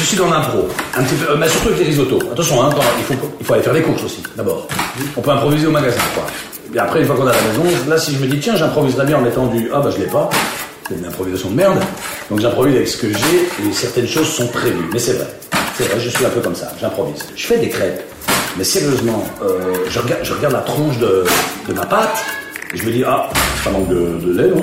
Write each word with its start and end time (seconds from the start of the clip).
je 0.00 0.06
suis 0.06 0.16
dans 0.16 0.30
l'impro, 0.30 0.66
un 0.96 1.02
petit 1.04 1.14
peu, 1.14 1.30
euh, 1.30 1.36
mais 1.38 1.48
surtout 1.48 1.68
avec 1.68 1.80
les 1.80 1.86
risottos. 1.86 2.18
Attention, 2.32 2.62
hein, 2.62 2.70
il, 3.10 3.44
faut, 3.44 3.52
aller 3.52 3.62
faire 3.62 3.74
des 3.74 3.82
courses 3.82 4.02
aussi, 4.02 4.22
d'abord. 4.34 4.66
On 5.16 5.20
peut 5.20 5.30
improviser 5.30 5.66
au 5.66 5.70
magasin, 5.70 6.00
quoi. 6.14 6.24
Et 6.74 6.78
après, 6.78 7.00
une 7.00 7.06
fois 7.06 7.16
qu'on 7.16 7.26
est 7.26 7.30
à 7.30 7.34
la 7.34 7.42
maison, 7.42 7.64
là, 7.88 7.98
si 7.98 8.14
je 8.14 8.18
me 8.18 8.26
dis, 8.26 8.38
tiens, 8.38 8.56
j'improviserais 8.56 9.04
bien 9.04 9.18
en 9.18 9.20
mettant 9.20 9.46
du, 9.46 9.68
ah 9.74 9.80
bah 9.80 9.90
je 9.94 10.02
l'ai 10.02 10.08
pas, 10.08 10.30
c'est 10.88 10.94
une 10.94 11.04
improvisation 11.04 11.50
de 11.50 11.56
merde. 11.56 11.78
Donc 12.30 12.40
j'improvise 12.40 12.76
avec 12.76 12.88
ce 12.88 12.96
que 12.96 13.08
j'ai 13.08 13.68
et 13.68 13.72
certaines 13.72 14.06
choses 14.06 14.28
sont 14.28 14.46
prévues. 14.46 14.88
Mais 14.92 14.98
c'est 14.98 15.14
vrai, 15.14 15.26
c'est 15.76 15.84
vrai, 15.84 16.00
je 16.00 16.08
suis 16.08 16.24
un 16.24 16.30
peu 16.30 16.40
comme 16.40 16.54
ça, 16.54 16.72
j'improvise. 16.80 17.22
Je 17.36 17.46
fais 17.46 17.58
des 17.58 17.68
crêpes, 17.68 18.02
mais 18.56 18.64
sérieusement, 18.64 19.24
euh, 19.42 19.74
je, 19.88 19.98
regarde, 19.98 20.52
la 20.52 20.60
tronche 20.60 20.98
de, 20.98 21.24
ma 21.74 21.84
pâte 21.84 22.24
et 22.72 22.76
je 22.76 22.84
me 22.84 22.92
dis, 22.92 23.02
ah, 23.04 23.28
ça 23.64 23.70
manque 23.70 23.88
de, 23.88 24.32
lait, 24.32 24.48
non? 24.48 24.62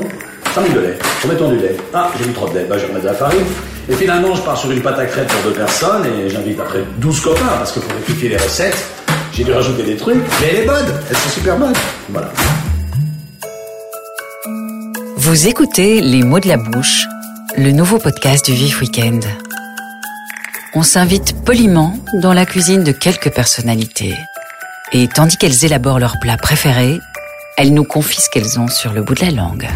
Ça 0.55 0.61
manque 0.61 0.73
de 0.73 0.79
lait. 0.79 0.97
Remettons 1.21 1.49
du 1.49 1.57
lait. 1.57 1.75
Ah, 1.93 2.09
j'ai 2.17 2.25
mis 2.25 2.33
trop 2.33 2.47
de 2.47 2.55
lait. 2.55 2.65
Bah, 2.69 2.77
je 2.77 2.85
remets 2.87 3.01
de 3.01 3.05
la 3.05 3.13
farine. 3.13 3.45
Et 3.89 3.93
finalement, 3.93 4.35
je 4.35 4.41
pars 4.41 4.57
sur 4.57 4.69
une 4.71 4.81
pâte 4.81 4.99
à 4.99 5.05
crêpes 5.05 5.27
pour 5.27 5.51
deux 5.51 5.57
personnes 5.57 6.05
et 6.05 6.29
j'invite 6.29 6.59
après 6.59 6.83
12 6.97 7.21
copains 7.21 7.45
parce 7.57 7.71
qu'il 7.71 7.81
faut 7.81 7.93
rectifier 7.93 8.29
les 8.29 8.37
recettes. 8.37 8.85
J'ai 9.31 9.45
dû 9.45 9.53
rajouter 9.53 9.83
des 9.83 9.95
trucs, 9.95 10.17
mais 10.41 10.47
elle 10.49 10.63
est 10.63 10.65
bonne. 10.65 10.85
Elle 11.09 11.15
sont 11.15 11.29
super 11.29 11.57
bonnes. 11.57 11.73
Voilà. 12.09 12.29
Vous 15.15 15.47
écoutez 15.47 16.01
Les 16.01 16.23
mots 16.23 16.39
de 16.39 16.49
la 16.49 16.57
bouche, 16.57 17.05
le 17.55 17.71
nouveau 17.71 17.97
podcast 17.97 18.45
du 18.45 18.53
Vif 18.53 18.81
Weekend. 18.81 19.23
On 20.73 20.83
s'invite 20.83 21.43
poliment 21.45 21.97
dans 22.21 22.33
la 22.33 22.45
cuisine 22.45 22.83
de 22.83 22.91
quelques 22.91 23.31
personnalités. 23.33 24.15
Et 24.91 25.07
tandis 25.07 25.37
qu'elles 25.37 25.65
élaborent 25.65 25.99
leurs 25.99 26.19
plats 26.19 26.37
préférés, 26.37 26.99
elles 27.57 27.73
nous 27.73 27.85
confient 27.85 28.21
ce 28.21 28.29
qu'elles 28.29 28.59
ont 28.59 28.67
sur 28.67 28.91
le 28.91 29.01
bout 29.01 29.15
de 29.15 29.21
la 29.21 29.31
langue. 29.31 29.67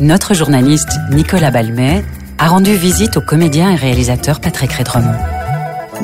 Notre 0.00 0.32
journaliste 0.32 0.88
Nicolas 1.10 1.50
Balmet 1.50 2.02
a 2.38 2.48
rendu 2.48 2.74
visite 2.74 3.18
au 3.18 3.20
comédien 3.20 3.70
et 3.70 3.74
réalisateur 3.74 4.40
Patrick 4.40 4.72
Rédremont. 4.72 5.12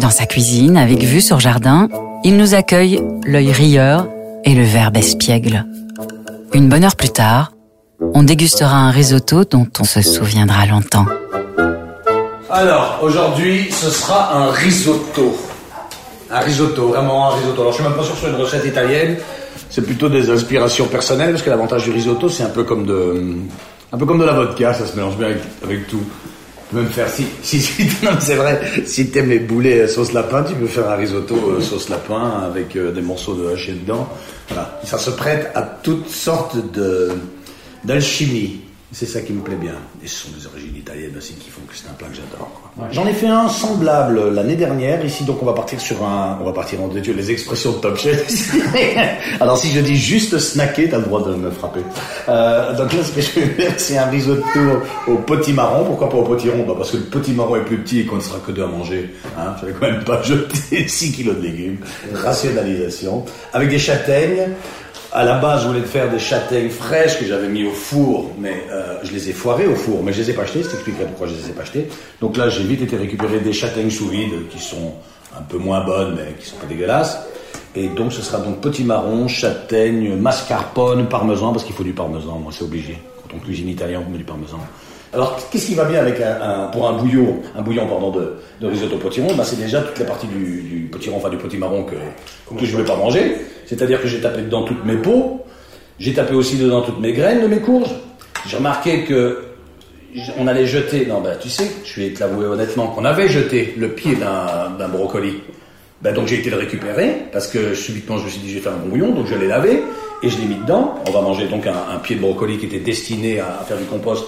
Dans 0.02 0.10
sa 0.10 0.26
cuisine, 0.26 0.76
avec 0.76 1.02
vue 1.02 1.22
sur 1.22 1.40
jardin, 1.40 1.88
il 2.22 2.36
nous 2.36 2.52
accueille 2.52 3.02
l'œil 3.24 3.52
rieur 3.52 4.06
et 4.44 4.54
le 4.54 4.64
verbe 4.64 4.98
espiègle. 4.98 5.64
Une 6.52 6.68
bonne 6.68 6.84
heure 6.84 6.94
plus 6.94 7.08
tard, 7.08 7.52
on 8.12 8.22
dégustera 8.22 8.76
un 8.76 8.90
risotto 8.90 9.44
dont 9.44 9.66
on 9.80 9.84
se 9.84 10.02
souviendra 10.02 10.66
longtemps. 10.66 11.06
Alors, 12.50 12.98
aujourd'hui, 13.00 13.70
ce 13.70 13.88
sera 13.88 14.36
un 14.36 14.50
risotto. 14.50 15.38
Un 16.30 16.40
risotto, 16.40 16.88
vraiment 16.88 17.30
un 17.30 17.36
risotto. 17.36 17.62
Alors, 17.62 17.72
je 17.72 17.78
suis 17.78 17.88
même 17.88 17.96
pas 17.96 18.02
sûr 18.02 18.12
que 18.12 18.18
ce 18.20 18.26
soit 18.26 18.36
une 18.36 18.42
recette 18.42 18.66
italienne. 18.66 19.16
C'est 19.70 19.82
plutôt 19.86 20.10
des 20.10 20.28
inspirations 20.28 20.86
personnelles, 20.86 21.30
parce 21.30 21.42
que 21.42 21.48
l'avantage 21.48 21.84
du 21.84 21.92
risotto, 21.92 22.28
c'est 22.28 22.42
un 22.42 22.50
peu 22.50 22.62
comme 22.62 22.84
de, 22.84 23.36
un 23.92 23.98
peu 23.98 24.06
comme 24.06 24.18
de 24.18 24.24
la 24.24 24.32
vodka, 24.32 24.74
ça 24.74 24.86
se 24.86 24.96
mélange 24.96 25.16
bien 25.16 25.28
avec, 25.62 25.86
tout. 25.88 26.02
Tu 26.68 26.74
peux 26.74 26.80
même 26.82 26.90
faire, 26.90 27.08
si, 27.08 27.26
si, 27.42 27.60
si 27.60 27.88
c'est 28.20 28.34
vrai, 28.34 28.60
si 28.84 29.10
t'aimes 29.10 29.30
les 29.30 29.38
boulets 29.38 29.82
euh, 29.82 29.88
sauce 29.88 30.12
lapin, 30.12 30.42
tu 30.42 30.54
peux 30.54 30.66
faire 30.66 30.90
un 30.90 30.96
risotto 30.96 31.36
euh, 31.36 31.60
sauce 31.60 31.88
lapin 31.88 32.42
avec 32.44 32.74
euh, 32.76 32.92
des 32.92 33.02
morceaux 33.02 33.34
de 33.34 33.48
haché 33.52 33.72
dedans. 33.72 34.08
Voilà. 34.48 34.80
Ça 34.84 34.98
se 34.98 35.10
prête 35.10 35.50
à 35.54 35.62
toutes 35.62 36.08
sortes 36.08 36.56
d'alchimie. 37.84 38.60
C'est 38.98 39.04
ça 39.04 39.20
qui 39.20 39.34
me 39.34 39.42
plaît 39.42 39.56
bien. 39.60 39.74
Et 40.02 40.08
ce 40.08 40.24
sont 40.24 40.30
des 40.30 40.46
origines 40.46 40.74
italiennes 40.74 41.12
aussi 41.18 41.34
qui 41.34 41.50
font 41.50 41.60
que 41.68 41.76
c'est 41.76 41.86
un 41.86 41.92
plat 41.92 42.08
que 42.08 42.14
j'adore. 42.14 42.48
J'en 42.92 43.06
ai 43.06 43.12
fait 43.12 43.26
un 43.26 43.46
semblable 43.46 44.30
l'année 44.32 44.56
dernière. 44.56 45.04
Ici, 45.04 45.24
donc, 45.24 45.42
on 45.42 45.44
va 45.44 45.52
partir 45.52 45.78
sur 45.78 46.02
un, 46.02 46.38
on 46.40 46.46
va 46.46 46.52
partir 46.52 46.80
en 46.80 46.88
Dieu, 46.88 47.12
les 47.12 47.30
expressions 47.30 47.72
de 47.72 47.76
Top 47.76 47.98
Chef. 47.98 48.26
Alors, 49.40 49.58
si 49.58 49.70
je 49.70 49.80
dis 49.80 49.96
juste 49.96 50.38
snacker, 50.38 50.88
t'as 50.88 50.96
le 50.96 51.04
droit 51.04 51.22
de 51.28 51.34
me 51.34 51.50
frapper. 51.50 51.80
Euh, 52.30 52.74
donc 52.74 52.94
là, 52.94 53.04
ce 53.04 53.12
que 53.12 53.20
je 53.20 53.38
vais 53.38 53.64
faire, 53.64 53.74
c'est 53.76 53.98
un 53.98 54.06
risotto 54.06 54.60
au 55.06 55.16
potimarron. 55.16 55.84
Pourquoi 55.84 56.08
pas 56.08 56.16
au 56.16 56.24
potiron? 56.24 56.64
Bah, 56.66 56.72
Parce 56.74 56.92
que 56.92 56.96
le 56.96 57.02
potimarron 57.02 57.56
est 57.56 57.66
plus 57.66 57.76
petit 57.76 58.00
et 58.00 58.06
qu'on 58.06 58.16
ne 58.16 58.22
sera 58.22 58.38
que 58.38 58.50
deux 58.50 58.64
à 58.64 58.66
manger. 58.66 59.10
Hein 59.38 59.56
je 59.60 59.66
vais 59.66 59.72
quand 59.78 59.90
même 59.90 60.04
pas 60.04 60.22
jeter 60.22 60.88
6 60.88 61.12
kilos 61.12 61.36
de 61.36 61.42
légumes. 61.42 61.80
Rationalisation. 62.14 63.26
Avec 63.52 63.68
des 63.68 63.78
châtaignes. 63.78 64.54
À 65.16 65.24
la 65.24 65.38
base, 65.38 65.62
je 65.62 65.68
voulais 65.68 65.80
faire 65.80 66.10
des 66.10 66.18
châtaignes 66.18 66.68
fraîches 66.68 67.18
que 67.18 67.24
j'avais 67.24 67.48
mis 67.48 67.64
au 67.64 67.70
four, 67.70 68.32
mais 68.38 68.64
euh, 68.70 68.98
je 69.02 69.12
les 69.12 69.30
ai 69.30 69.32
foirées 69.32 69.66
au 69.66 69.74
four, 69.74 70.02
mais 70.02 70.12
je 70.12 70.20
les 70.20 70.28
ai 70.28 70.34
pas 70.34 70.42
achetées, 70.42 70.62
je 70.62 70.68
t'expliquerai 70.68 71.06
pourquoi 71.06 71.26
je 71.26 71.32
les 71.32 71.48
ai 71.48 71.52
pas 71.54 71.62
achetées. 71.62 71.88
Donc 72.20 72.36
là, 72.36 72.50
j'ai 72.50 72.62
vite 72.64 72.82
été 72.82 72.98
récupérer 72.98 73.40
des 73.40 73.54
châtaignes 73.54 73.88
sous 73.88 74.08
vide 74.10 74.46
qui 74.50 74.58
sont 74.58 74.92
un 75.34 75.40
peu 75.40 75.56
moins 75.56 75.82
bonnes, 75.86 76.16
mais 76.16 76.34
qui 76.38 76.46
sont 76.46 76.58
pas 76.58 76.66
dégueulasses. 76.66 77.18
Et 77.74 77.88
donc, 77.88 78.12
ce 78.12 78.20
sera 78.20 78.40
donc 78.40 78.60
potimarron, 78.60 79.26
châtaigne, 79.26 80.16
mascarpone, 80.16 81.08
parmesan, 81.08 81.50
parce 81.52 81.64
qu'il 81.64 81.74
faut 81.74 81.82
du 81.82 81.94
parmesan, 81.94 82.38
moi 82.38 82.52
c'est 82.54 82.64
obligé. 82.64 82.98
Quand 83.22 83.38
on 83.38 83.38
cuisine 83.38 83.70
italien, 83.70 84.02
on 84.06 84.10
met 84.10 84.18
du 84.18 84.24
parmesan. 84.24 84.58
Alors, 85.16 85.48
qu'est-ce 85.50 85.66
qui 85.66 85.74
va 85.74 85.86
bien 85.86 86.00
avec 86.00 86.20
un, 86.20 86.40
un- 86.42 86.66
pour 86.66 86.86
un 86.86 86.92
bouillon, 86.92 87.40
un 87.56 87.62
bouillon 87.62 87.86
pardon, 87.88 88.10
de, 88.10 88.34
de 88.60 88.66
risotto 88.66 88.98
potiron? 88.98 89.28
Bah, 89.34 89.44
C'est 89.44 89.56
déjà 89.58 89.80
toute 89.80 89.98
la 89.98 90.04
partie 90.04 90.26
du, 90.26 90.60
du 90.62 90.76
potiron, 90.92 91.16
enfin 91.16 91.30
du 91.30 91.38
potimarron 91.38 91.84
que, 91.84 91.94
que 92.54 92.60
je 92.64 92.66
ne 92.66 92.72
voulais 92.72 92.84
pas 92.84 92.96
manger. 92.96 93.36
C'est-à-dire 93.64 94.00
que 94.02 94.08
j'ai 94.08 94.20
tapé 94.20 94.42
dedans 94.42 94.62
toutes 94.64 94.84
mes 94.84 94.96
peaux, 94.96 95.40
j'ai 95.98 96.12
tapé 96.12 96.34
aussi 96.34 96.56
dedans 96.58 96.82
toutes 96.82 97.00
mes 97.00 97.12
graines 97.14 97.40
de 97.40 97.46
mes 97.46 97.60
courges. 97.60 97.94
J'ai 98.46 98.58
remarqué 98.58 99.04
que 99.04 99.42
on 100.38 100.46
allait 100.46 100.66
jeter, 100.66 101.06
non, 101.06 101.20
bah, 101.22 101.36
tu 101.40 101.48
sais, 101.48 101.66
je 101.84 102.00
vais 102.00 102.10
te 102.10 102.20
l'avouer 102.20 102.46
honnêtement, 102.46 102.88
qu'on 102.88 103.04
avait 103.06 103.28
jeté 103.28 103.74
le 103.78 103.88
pied 103.88 104.16
d'un 104.16 104.70
d'un 104.78 104.88
brocoli. 104.88 105.38
Bah, 106.02 106.12
donc 106.12 106.26
j'ai 106.26 106.36
été 106.40 106.50
le 106.50 106.56
récupérer 106.58 107.22
parce 107.32 107.46
que 107.46 107.72
subitement 107.74 108.18
je 108.18 108.24
me 108.24 108.28
suis 108.28 108.40
dit 108.40 108.50
je 108.50 108.56
vais 108.56 108.60
faire 108.60 108.72
un 108.74 108.76
bon 108.76 108.88
bouillon, 108.90 109.12
donc 109.14 109.26
je 109.28 109.34
l'ai 109.34 109.48
lavé 109.48 109.82
et 110.22 110.28
je 110.28 110.38
l'ai 110.38 110.44
mis 110.46 110.56
dedans. 110.56 110.94
On 111.08 111.10
va 111.10 111.22
manger 111.22 111.48
donc 111.48 111.66
un, 111.66 111.72
un 111.94 111.98
pied 112.00 112.16
de 112.16 112.20
brocoli 112.20 112.58
qui 112.58 112.66
était 112.66 112.80
destiné 112.80 113.40
à, 113.40 113.58
à 113.60 113.64
faire 113.64 113.78
du 113.78 113.84
compost 113.84 114.26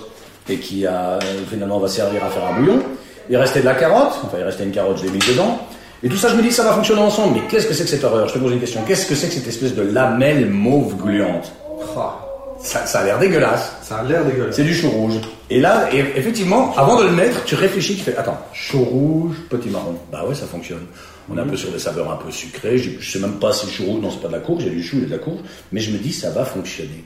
et 0.51 0.57
qui 0.57 0.87
a, 0.87 1.19
finalement 1.51 1.79
va 1.79 1.89
servir 1.89 2.25
à 2.25 2.29
faire 2.31 2.45
un 2.45 2.61
bouillon. 2.61 2.83
Il 3.31 3.37
restait 3.37 3.61
de 3.61 3.67
la 3.67 3.75
carotte, 3.75 4.15
enfin 4.25 4.37
il 4.39 4.45
restait 4.45 4.65
une 4.65 4.71
carotte, 4.73 4.99
je 4.99 5.05
l'ai 5.05 5.11
mis 5.11 5.19
dedans. 5.19 5.59
Et 6.03 6.09
tout 6.09 6.17
ça, 6.17 6.29
je 6.29 6.37
me 6.37 6.43
dis, 6.43 6.53
ça 6.53 6.63
va 6.63 6.73
fonctionner 6.73 7.01
ensemble. 7.03 7.35
Mais 7.35 7.43
qu'est-ce 7.49 7.67
que 7.67 7.75
c'est 7.75 7.83
que 7.85 7.91
cette 7.91 8.05
horreur? 8.05 8.29
Je 8.29 8.35
te 8.35 8.39
pose 8.39 8.53
une 8.53 8.61
question. 8.61 8.81
Qu'est-ce 8.87 9.07
que 9.07 9.15
c'est 9.17 9.27
que 9.29 9.35
cette 9.35 9.49
espèce 9.49 9.75
de 9.75 9.83
lamelle 9.83 10.47
mauve 10.49 10.97
gluante? 10.97 11.51
Ah, 11.97 12.19
ça, 12.63 12.87
ça 12.87 13.01
a 13.01 13.05
l'air 13.05 13.19
dégueulasse. 13.19 13.73
ça 13.83 13.97
a 13.97 14.03
l'air 14.05 14.25
dégueulasse. 14.25 14.55
C'est 14.55 14.63
du 14.63 14.75
chou 14.75 14.89
rouge. 14.91 15.15
Et 15.51 15.61
là, 15.61 15.89
et- 15.93 15.99
effectivement, 16.17 16.73
avant 16.77 16.99
de 17.01 17.05
le 17.05 17.11
mettre, 17.11 17.45
tu 17.45 17.57
réfléchis, 17.57 17.97
tu 17.97 18.03
fais, 18.03 18.17
attends, 18.17 18.39
chou 18.53 18.79
rouge, 18.85 19.37
petit 19.51 19.69
marron. 19.71 19.97
Bah 20.13 20.25
ouais, 20.29 20.35
ça 20.37 20.47
fonctionne. 20.47 20.87
On 21.31 21.37
est 21.37 21.41
un 21.41 21.47
peu 21.47 21.57
sur 21.57 21.71
des 21.73 21.79
saveurs 21.81 22.11
un 22.13 22.17
peu 22.17 22.31
sucrées. 22.31 22.79
Je, 22.79 22.91
je 23.01 23.11
sais 23.11 23.19
même 23.19 23.35
pas 23.41 23.53
si 23.53 23.67
le 23.67 23.73
chou 23.73 23.85
rouge, 23.85 24.01
non, 24.01 24.11
c'est 24.13 24.23
pas 24.23 24.29
de 24.29 24.33
la 24.35 24.39
courge, 24.41 24.65
a 24.67 24.71
du 24.71 24.83
chou, 24.83 24.99
a 25.03 25.07
de 25.07 25.11
la 25.11 25.19
courge. 25.19 25.41
Mais 25.73 25.81
je 25.81 25.91
me 25.91 25.99
dis, 25.99 26.13
ça 26.13 26.31
va 26.31 26.45
fonctionner. 26.45 27.05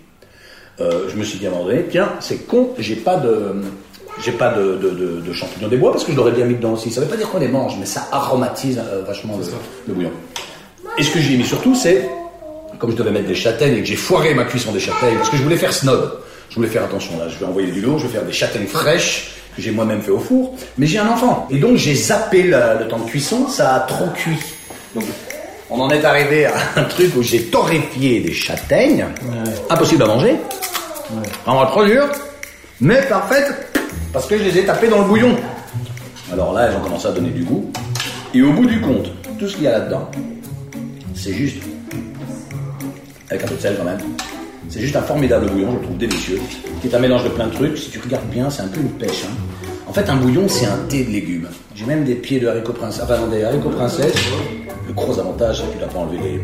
Euh, 0.82 1.09
je 1.09 1.16
me 1.16 1.22
suis 1.25 1.38
dit 1.38 1.47
à 1.47 1.50
un 1.50 1.53
moment 1.53 1.66
donné, 1.66 1.84
tiens, 1.91 2.09
c'est 2.20 2.47
con, 2.47 2.70
j'ai 2.78 2.97
pas 2.97 3.16
de, 3.16 3.54
j'ai 4.25 4.32
pas 4.32 4.53
de, 4.53 4.76
de, 4.76 4.91
de- 4.91 5.20
de 5.20 5.32
champignons 5.32 5.69
des 5.69 5.76
bois 5.76 5.93
parce 5.93 6.03
que 6.04 6.10
je 6.12 6.16
l'aurais 6.16 6.32
bien 6.32 6.44
mis 6.44 6.54
dedans 6.56 6.72
aussi. 6.72 6.91
Ça 6.91 7.00
veut 7.00 7.06
pas 7.06 7.16
dire 7.16 7.31
qu'on 7.31 7.38
les 7.38 7.48
mange, 7.48 7.76
mais 7.78 7.87
ça 7.87 8.09
aromatise 8.10 8.78
euh, 8.78 9.03
vachement 9.06 9.37
le, 9.38 9.44
le 9.87 9.94
bouillon. 9.94 10.10
Et 10.98 11.03
ce 11.04 11.10
que 11.12 11.21
j'y 11.21 11.34
ai 11.34 11.37
mis 11.38 11.44
surtout, 11.44 11.75
c'est, 11.75 12.09
comme 12.78 12.91
je 12.91 12.97
devais 12.97 13.10
mettre 13.12 13.28
des 13.28 13.34
châtaignes 13.37 13.76
et 13.76 13.81
que 13.81 13.87
j'ai 13.87 13.97
foiré 13.97 14.34
ma 14.34 14.44
cuisson 14.44 14.72
des 14.72 14.81
châtaignes, 14.81 15.16
parce 15.16 15.31
que 15.31 15.37
je 15.37 15.42
voulais 15.42 15.56
faire 15.56 15.72
snob. 15.72 16.19
Je 16.50 16.56
voulais 16.56 16.69
faire 16.69 16.84
attention 16.84 17.16
là, 17.19 17.28
je 17.28 17.38
vais 17.38 17.47
envoyer 17.47 17.71
du 17.71 17.81
lot, 17.81 17.97
je 17.98 18.06
vais 18.06 18.12
faire 18.12 18.25
des 18.26 18.32
châtaignes 18.32 18.66
fraîches 18.66 19.37
que 19.56 19.62
j'ai 19.62 19.71
moi-même 19.71 20.03
fait 20.03 20.10
au 20.10 20.19
four, 20.19 20.54
mais 20.76 20.87
j'ai 20.87 20.98
un 20.98 21.09
enfant. 21.09 21.47
Et 21.50 21.59
donc 21.59 21.76
j'ai 21.76 21.94
zappé 21.94 22.42
la- 22.42 22.75
le 22.75 22.88
temps 22.88 22.98
de 22.98 23.09
cuisson, 23.09 23.48
ça 23.48 23.75
a 23.76 23.81
trop 23.81 24.06
cuit. 24.15 24.37
Donc 24.94 25.04
on 25.71 25.81
en 25.81 25.88
est 25.88 26.04
arrivé 26.04 26.44
à 26.44 26.53
un 26.76 26.84
truc 26.84 27.16
où 27.16 27.22
j'ai 27.22 27.44
torréfié 27.44 28.21
des 28.21 28.34
châtaignes, 28.34 29.06
impossible 29.71 30.03
à 30.03 30.06
manger, 30.06 30.37
vraiment 31.47 31.67
trop 31.67 31.84
dur, 31.84 32.05
mais 32.81 33.03
parfaite, 33.09 33.53
parce 34.12 34.27
que 34.27 34.39
je 34.39 34.45
les 34.45 34.59
ai 34.59 34.65
tapées 34.65 34.89
dans 34.89 34.99
le 34.99 35.05
bouillon. 35.05 35.37
Alors 36.33 36.53
là, 36.53 36.69
elles 36.69 36.77
ont 36.77 36.81
commencé 36.81 37.06
à 37.06 37.12
donner 37.12 37.31
du 37.31 37.45
goût. 37.45 37.71
Et 38.34 38.41
au 38.43 38.53
bout 38.53 38.67
du 38.67 38.81
compte, 38.81 39.11
tout 39.39 39.47
ce 39.49 39.55
qu'il 39.55 39.65
y 39.65 39.69
a 39.69 39.72
là-dedans, 39.72 40.11
c'est 41.15 41.34
juste, 41.34 41.62
avec 43.31 43.45
un 43.45 43.47
peu 43.47 43.55
de 43.56 43.61
sel 43.61 43.77
quand 43.77 43.84
même, 43.84 43.99
c'est 44.69 44.81
juste 44.81 44.97
un 44.97 45.03
formidable 45.03 45.51
bouillon, 45.51 45.72
je 45.72 45.77
le 45.77 45.83
trouve 45.83 45.99
délicieux, 45.99 46.41
qui 46.81 46.89
est 46.89 46.95
un 46.95 46.99
mélange 46.99 47.25
de 47.25 47.28
plein 47.28 47.47
de 47.49 47.53
trucs. 47.53 47.77
Si 47.77 47.91
tu 47.91 47.99
regardes 47.99 48.27
bien, 48.31 48.49
c'est 48.49 48.62
un 48.62 48.69
peu 48.69 48.81
une 48.81 48.93
pêche. 48.93 49.25
hein. 49.27 49.69
En 49.86 49.92
fait, 49.92 50.09
un 50.09 50.16
bouillon, 50.16 50.48
c'est 50.48 50.65
un 50.65 50.78
thé 50.89 51.04
de 51.04 51.10
légumes. 51.10 51.48
J'ai 51.75 51.84
même 51.84 52.04
des 52.04 52.15
pieds 52.15 52.41
de 52.41 52.48
haricots 52.48 52.72
princesse, 52.72 53.03
enfin 53.04 53.27
des 53.27 53.45
haricots 53.45 53.69
princesse. 53.69 54.15
Le 54.89 54.95
gros 54.95 55.19
avantage, 55.19 55.59
c'est 55.59 55.66
que 55.66 55.72
tu 55.72 55.78
dois 55.78 55.89
pas 55.89 55.98
enlever 55.98 56.19
les, 56.19 56.41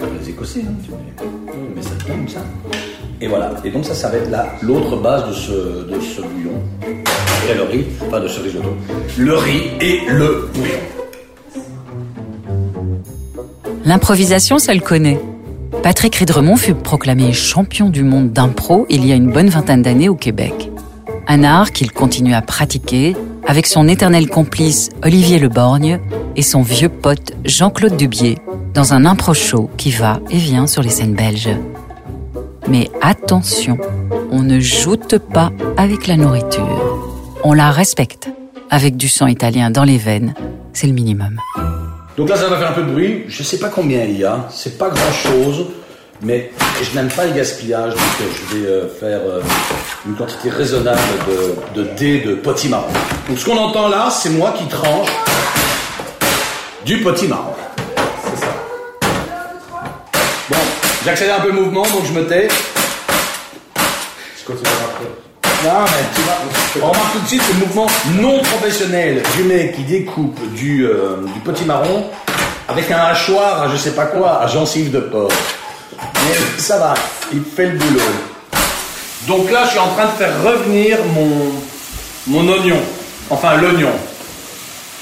les 0.00 0.30
écossais, 0.30 0.60
hein, 0.60 0.74
tu 0.84 0.90
mets 1.74 1.82
ça 1.82 1.90
comme 2.06 2.28
ça. 2.28 2.40
Et 3.20 3.26
voilà. 3.26 3.52
Et 3.64 3.70
donc 3.70 3.84
ça, 3.84 3.94
ça 3.94 4.08
va 4.08 4.18
être 4.18 4.30
là 4.30 4.54
l'autre 4.62 4.96
base 4.96 5.28
de 5.28 5.32
ce, 5.32 5.52
de 5.52 6.00
ce 6.00 6.20
bouillon. 6.20 6.60
Et 7.50 7.54
le 7.54 7.62
riz, 7.62 7.84
enfin 8.06 8.20
de 8.20 8.28
ce 8.28 8.40
risotto. 8.40 8.70
Le 9.18 9.36
riz 9.36 9.62
et 9.80 10.00
le 10.08 10.48
bouillon. 10.52 10.80
L'improvisation, 13.84 14.58
ça 14.58 14.72
le 14.74 14.80
connaît. 14.80 15.20
Patrick 15.82 16.14
Ridremont 16.16 16.56
fut 16.56 16.74
proclamé 16.74 17.32
champion 17.32 17.90
du 17.90 18.02
monde 18.02 18.32
d'impro 18.32 18.86
il 18.88 19.06
y 19.06 19.12
a 19.12 19.14
une 19.14 19.30
bonne 19.30 19.48
vingtaine 19.48 19.82
d'années 19.82 20.08
au 20.08 20.14
Québec. 20.14 20.70
Un 21.28 21.44
art 21.44 21.72
qu'il 21.72 21.92
continue 21.92 22.34
à 22.34 22.40
pratiquer 22.40 23.14
avec 23.46 23.66
son 23.66 23.88
éternel 23.88 24.28
complice 24.28 24.88
Olivier 25.02 25.38
Leborgne 25.38 26.00
et 26.36 26.42
son 26.42 26.62
vieux 26.62 26.88
pote 26.88 27.32
Jean-Claude 27.44 27.96
Dubier 27.96 28.38
dans 28.74 28.92
un 28.92 29.04
impro 29.04 29.34
show 29.34 29.70
qui 29.76 29.90
va 29.90 30.20
et 30.30 30.36
vient 30.38 30.66
sur 30.66 30.82
les 30.82 30.90
scènes 30.90 31.14
belges. 31.14 31.56
Mais 32.68 32.90
attention, 33.02 33.78
on 34.30 34.42
ne 34.42 34.58
joute 34.60 35.18
pas 35.18 35.50
avec 35.76 36.06
la 36.06 36.16
nourriture. 36.16 36.98
On 37.44 37.52
la 37.52 37.70
respecte. 37.70 38.28
avec 38.70 38.96
du 38.96 39.08
sang 39.08 39.28
italien 39.28 39.70
dans 39.70 39.84
les 39.84 39.98
veines, 39.98 40.34
c'est 40.72 40.88
le 40.88 40.92
minimum. 40.94 41.38
Donc 42.16 42.28
là, 42.28 42.36
ça 42.36 42.48
va 42.48 42.58
faire 42.58 42.70
un 42.70 42.74
peu 42.74 42.82
de 42.82 42.90
bruit. 42.90 43.24
Je 43.28 43.42
sais 43.42 43.58
pas 43.58 43.68
combien 43.68 44.02
il 44.04 44.18
y 44.18 44.24
a. 44.24 44.46
C'est 44.50 44.78
pas 44.78 44.88
grand 44.90 45.12
chose. 45.12 45.66
Mais 46.22 46.50
je 46.82 46.96
n'aime 46.96 47.08
pas 47.08 47.26
le 47.26 47.32
gaspillage, 47.32 47.92
donc 47.92 48.00
euh, 48.00 48.24
je 48.34 48.56
vais 48.56 48.66
euh, 48.66 48.88
faire 48.88 49.20
euh, 49.20 49.42
une 50.06 50.14
quantité 50.14 50.48
raisonnable 50.48 50.98
de, 51.74 51.82
de 51.82 51.88
dés 51.96 52.20
de 52.20 52.34
potimarron. 52.36 52.86
Donc 53.28 53.38
ce 53.38 53.44
qu'on 53.44 53.58
entend 53.58 53.88
là, 53.88 54.08
c'est 54.10 54.30
moi 54.30 54.54
qui 54.56 54.66
tranche 54.66 55.08
du 56.86 56.98
potimarron. 57.02 57.52
C'est 58.24 58.40
ça. 58.40 58.52
Bon, 60.48 60.56
j'accélère 61.04 61.36
un 61.36 61.40
peu 61.40 61.48
le 61.48 61.60
mouvement, 61.60 61.82
donc 61.82 62.04
je 62.06 62.12
me 62.12 62.26
tais. 62.26 62.48
Je 64.38 64.44
continue 64.44 64.68
après. 64.84 65.04
Non, 65.64 65.80
mais 65.84 66.04
tu 66.14 66.20
vois, 66.22 66.34
on 66.82 66.90
remarque 66.90 67.12
tout 67.12 67.20
de 67.20 67.26
suite 67.26 67.42
le 67.48 67.66
mouvement 67.66 67.86
non 68.20 68.42
professionnel 68.42 69.22
du 69.36 69.44
mec 69.44 69.76
qui 69.76 69.82
découpe 69.82 70.38
du, 70.52 70.86
euh, 70.86 71.16
du 71.32 71.40
potimarron 71.40 72.04
avec 72.68 72.90
un 72.90 72.98
hachoir 72.98 73.62
à 73.62 73.68
je 73.70 73.76
sais 73.76 73.92
pas 73.92 74.06
quoi, 74.06 74.42
à 74.42 74.46
gencive 74.46 74.90
de 74.90 75.00
porc. 75.00 75.32
Mais 76.00 76.60
ça 76.60 76.78
va, 76.78 76.94
il 77.32 77.42
fait 77.42 77.66
le 77.66 77.78
boulot. 77.78 78.00
Donc 79.26 79.50
là, 79.50 79.64
je 79.64 79.70
suis 79.70 79.78
en 79.78 79.88
train 79.88 80.06
de 80.06 80.12
faire 80.12 80.32
revenir 80.42 80.98
mon, 81.14 81.52
mon 82.26 82.52
oignon. 82.52 82.80
Enfin, 83.30 83.56
l'oignon. 83.56 83.92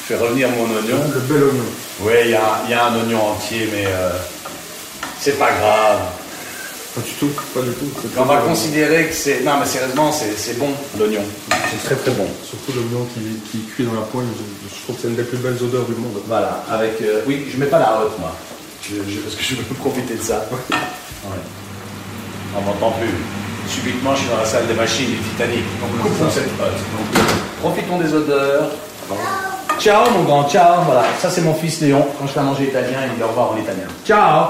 Je 0.02 0.14
fais 0.14 0.22
revenir 0.22 0.48
mon 0.50 0.64
oignon. 0.64 1.02
Le 1.12 1.20
bel 1.20 1.42
oignon. 1.42 1.64
Oui, 2.00 2.12
il 2.24 2.30
y 2.30 2.34
a, 2.34 2.62
y 2.68 2.74
a 2.74 2.86
un 2.86 2.94
oignon 2.96 3.30
entier, 3.30 3.68
mais 3.72 3.86
euh, 3.86 4.10
c'est 5.22 5.38
pas 5.38 5.50
grave. 5.52 6.00
Pas 6.94 7.00
du 7.00 7.12
tout, 7.12 7.30
pas 7.54 7.60
du 7.62 7.70
tout. 7.70 7.86
On 8.18 8.24
va 8.24 8.36
considérer 8.38 9.06
que 9.06 9.14
c'est. 9.14 9.40
Non, 9.40 9.52
mais 9.58 9.64
sérieusement, 9.66 10.12
c'est 10.12 10.36
c'est 10.36 10.58
bon, 10.58 10.68
l'oignon. 10.98 11.22
C'est 11.70 11.82
très 11.86 11.94
très 11.96 12.10
bon. 12.10 12.26
Surtout 12.44 12.72
l'oignon 12.78 13.06
qui, 13.14 13.20
qui 13.50 13.64
cuit 13.64 13.84
dans 13.84 13.94
la 13.94 14.02
poêle, 14.02 14.26
je, 14.36 14.68
je 14.76 14.82
trouve 14.82 14.96
que 14.96 15.02
c'est 15.02 15.08
une 15.08 15.14
des 15.16 15.22
plus 15.22 15.38
belles 15.38 15.56
odeurs 15.62 15.84
du 15.86 15.94
monde. 15.94 16.20
Voilà, 16.28 16.62
avec. 16.70 17.00
euh, 17.00 17.22
oui, 17.26 17.46
je 17.50 17.56
mets 17.58 17.64
pas 17.66 17.78
la 17.78 17.98
hotte, 18.02 18.18
moi. 18.18 18.32
Je- 18.82 18.96
je- 19.10 19.20
parce 19.20 19.34
que 19.36 19.42
je 19.42 19.54
veux 19.54 19.62
profiter 19.76 20.14
de 20.14 20.22
ça. 20.22 20.44
Ouais. 21.24 21.38
On 22.58 22.60
m'entend 22.62 22.90
plus. 22.98 23.08
Subitement, 23.72 24.12
je 24.16 24.22
suis 24.22 24.28
dans 24.28 24.38
la 24.38 24.44
salle 24.44 24.66
des 24.66 24.74
machines 24.74 25.06
du 25.06 25.16
Titanic. 25.18 25.62
Donc, 25.80 26.02
coupons 26.02 26.28
cette 26.32 26.46
hotte. 26.60 26.82
Donc, 27.14 27.22
profitons 27.62 27.96
des 27.98 28.12
odeurs. 28.12 28.70
Ciao, 29.78 30.10
mon 30.10 30.24
grand, 30.24 30.48
ciao. 30.50 30.82
Voilà, 30.84 31.04
ça 31.20 31.30
c'est 31.30 31.42
mon 31.42 31.54
fils 31.54 31.80
Léon. 31.80 32.04
Quand 32.18 32.26
je 32.26 32.32
fais 32.32 32.40
à 32.40 32.42
manger 32.42 32.64
italien, 32.64 32.98
il 33.08 33.16
dit 33.16 33.22
au 33.22 33.28
revoir 33.28 33.52
en 33.52 33.56
italien. 33.56 33.86
Ciao. 34.04 34.48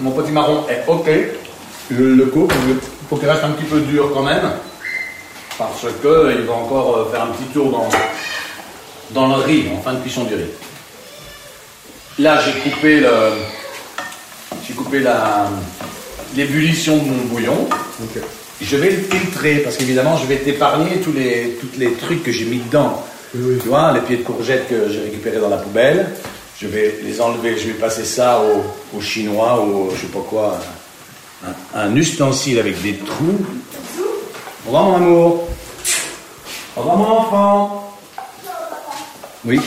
Mon 0.00 0.12
petit 0.12 0.32
marron 0.32 0.66
est 0.68 0.82
ok. 0.86 1.08
Je 1.90 2.02
le 2.02 2.26
coupe. 2.26 2.52
Il 2.68 2.76
faut 3.08 3.16
qu'il 3.16 3.28
reste 3.28 3.44
un 3.44 3.50
petit 3.50 3.64
peu 3.64 3.80
dur 3.80 4.10
quand 4.14 4.22
même. 4.22 4.50
Parce 5.58 5.84
que 6.02 6.34
il 6.38 6.46
va 6.46 6.54
encore 6.54 6.96
euh, 6.96 7.10
faire 7.10 7.22
un 7.22 7.28
petit 7.28 7.44
tour 7.52 7.70
dans, 7.70 7.88
dans 9.10 9.36
le 9.36 9.42
riz, 9.42 9.68
en 9.76 9.82
fin 9.82 9.92
de 9.92 10.00
cuisson 10.00 10.24
du 10.24 10.34
riz. 10.34 10.50
Là, 12.18 12.40
j'ai 12.40 12.70
coupé 12.70 13.00
le, 13.00 13.10
j'ai 14.66 14.72
coupé 14.72 15.00
la, 15.00 15.48
l'ébullition 16.34 16.96
de 16.96 17.04
mon 17.04 17.24
bouillon. 17.24 17.68
Je 18.60 18.76
vais 18.76 18.90
le 18.90 19.02
filtrer 19.02 19.56
parce 19.56 19.76
qu'évidemment, 19.76 20.16
je 20.16 20.26
vais 20.26 20.36
t'épargner 20.36 20.98
tous 21.00 21.12
les, 21.12 21.58
tous 21.60 21.78
les 21.78 21.92
trucs 21.92 22.22
que 22.22 22.32
j'ai 22.32 22.44
mis 22.46 22.58
dedans. 22.58 23.04
Oui, 23.34 23.42
oui. 23.44 23.58
Tu 23.62 23.68
vois, 23.68 23.92
les 23.92 24.00
pieds 24.00 24.16
de 24.18 24.22
courgettes 24.22 24.68
que 24.68 24.88
j'ai 24.90 25.00
récupérés 25.00 25.38
dans 25.38 25.48
la 25.48 25.58
poubelle, 25.58 26.08
je 26.60 26.66
vais 26.66 27.00
les 27.02 27.20
enlever, 27.20 27.56
je 27.56 27.68
vais 27.68 27.74
passer 27.74 28.04
ça 28.04 28.40
au, 28.40 28.96
au 28.96 29.00
chinois 29.00 29.64
ou 29.64 29.90
je 29.94 30.02
sais 30.02 30.06
pas 30.08 30.20
quoi, 30.28 30.58
un, 31.74 31.96
ustensile 31.96 32.58
avec 32.58 32.82
des 32.82 32.96
trous. 32.98 33.38
Au 34.68 34.72
mon 34.72 34.96
amour. 34.96 35.48
Au 36.76 36.82
mon 36.82 37.06
enfant. 37.06 37.96
Oui, 39.46 39.58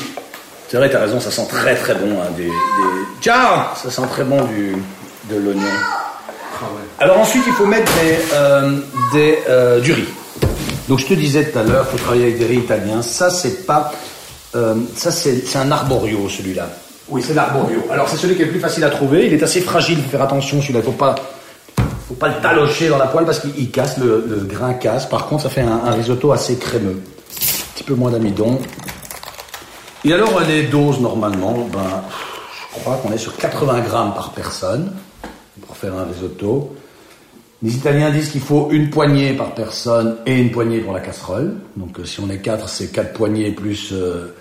c'est 0.69 0.77
vrai, 0.77 0.89
t'as 0.89 0.99
raison, 0.99 1.19
ça 1.19 1.31
sent 1.31 1.47
très 1.49 1.75
très 1.75 1.95
bon. 1.95 2.19
hein, 2.21 2.31
Ciao 3.21 3.75
Ça 3.75 3.89
sent 3.89 4.07
très 4.11 4.23
bon 4.23 4.43
du, 4.43 4.75
de 5.31 5.37
l'oignon. 5.37 5.61
Alors 6.99 7.17
ensuite, 7.17 7.43
il 7.47 7.53
faut 7.53 7.65
mettre 7.65 7.91
des, 7.95 8.17
euh, 8.33 8.79
des, 9.11 9.39
euh, 9.49 9.79
du 9.79 9.93
riz. 9.93 10.07
Donc 10.87 10.99
je 10.99 11.07
te 11.07 11.13
disais 11.15 11.49
tout 11.49 11.57
à 11.57 11.63
l'heure, 11.63 11.87
faut 11.87 11.97
travailler 11.97 12.25
avec 12.25 12.37
des 12.37 12.45
riz 12.45 12.57
italiens. 12.57 13.01
Ça, 13.01 13.31
c'est 13.31 13.65
pas, 13.65 13.91
euh, 14.55 14.75
ça 14.95 15.11
c'est 15.11 15.43
un 15.55 15.71
arborio 15.71 16.29
celui-là. 16.29 16.69
Oui, 17.13 17.21
c'est 17.23 17.35
l'arborio. 17.35 17.77
Alors 17.91 18.09
c'est 18.09 18.17
celui 18.17 18.35
qui 18.35 18.41
est 18.41 18.45
le 18.45 18.51
plus 18.51 18.59
facile 18.59 18.83
à 18.83 18.89
trouver. 18.89 19.27
Il 19.27 19.33
est 19.33 19.43
assez 19.43 19.61
fragile, 19.61 20.01
faut 20.01 20.09
faire 20.09 20.23
attention. 20.23 20.59
Celui-là, 20.59 20.81
faut 20.81 20.93
pas, 20.93 21.13
faut 22.07 22.15
pas 22.15 22.29
le 22.29 22.41
talocher 22.41 22.89
dans 22.89 22.97
la 22.97 23.05
poêle 23.05 23.23
parce 23.23 23.39
qu'il 23.39 23.51
il 23.55 23.69
casse, 23.69 23.99
le, 23.99 24.47
grain 24.49 24.73
casse. 24.73 25.05
Par 25.05 25.27
contre, 25.27 25.43
ça 25.43 25.49
fait 25.49 25.61
un, 25.61 25.81
un 25.85 25.91
risotto 25.91 26.31
assez 26.31 26.57
crémeux. 26.57 26.99
Un 26.99 27.75
petit 27.75 27.83
peu 27.83 27.93
moins 27.93 28.09
d'amidon. 28.09 28.59
Et 30.03 30.11
alors 30.11 30.39
les 30.39 30.63
doses 30.63 30.99
normalement, 30.99 31.69
ben, 31.71 32.01
je 32.73 32.79
crois 32.79 32.95
qu'on 32.95 33.13
est 33.13 33.19
sur 33.19 33.37
80 33.37 33.81
grammes 33.81 34.15
par 34.15 34.31
personne 34.31 34.91
pour 35.67 35.77
faire 35.77 35.93
un 35.93 36.05
risotto. 36.05 36.75
Les 37.61 37.75
Italiens 37.75 38.09
disent 38.09 38.29
qu'il 38.29 38.41
faut 38.41 38.69
une 38.71 38.89
poignée 38.89 39.33
par 39.33 39.53
personne 39.53 40.17
et 40.25 40.35
une 40.35 40.49
poignée 40.49 40.79
pour 40.79 40.93
la 40.93 40.99
casserole. 40.99 41.57
Donc 41.77 41.99
euh, 41.99 42.05
si 42.05 42.19
on 42.21 42.29
est 42.31 42.39
quatre, 42.39 42.69
c'est 42.69 42.91
quatre 42.91 43.13
poignées 43.13 43.51
plus 43.51 43.91
euh, 43.93 44.33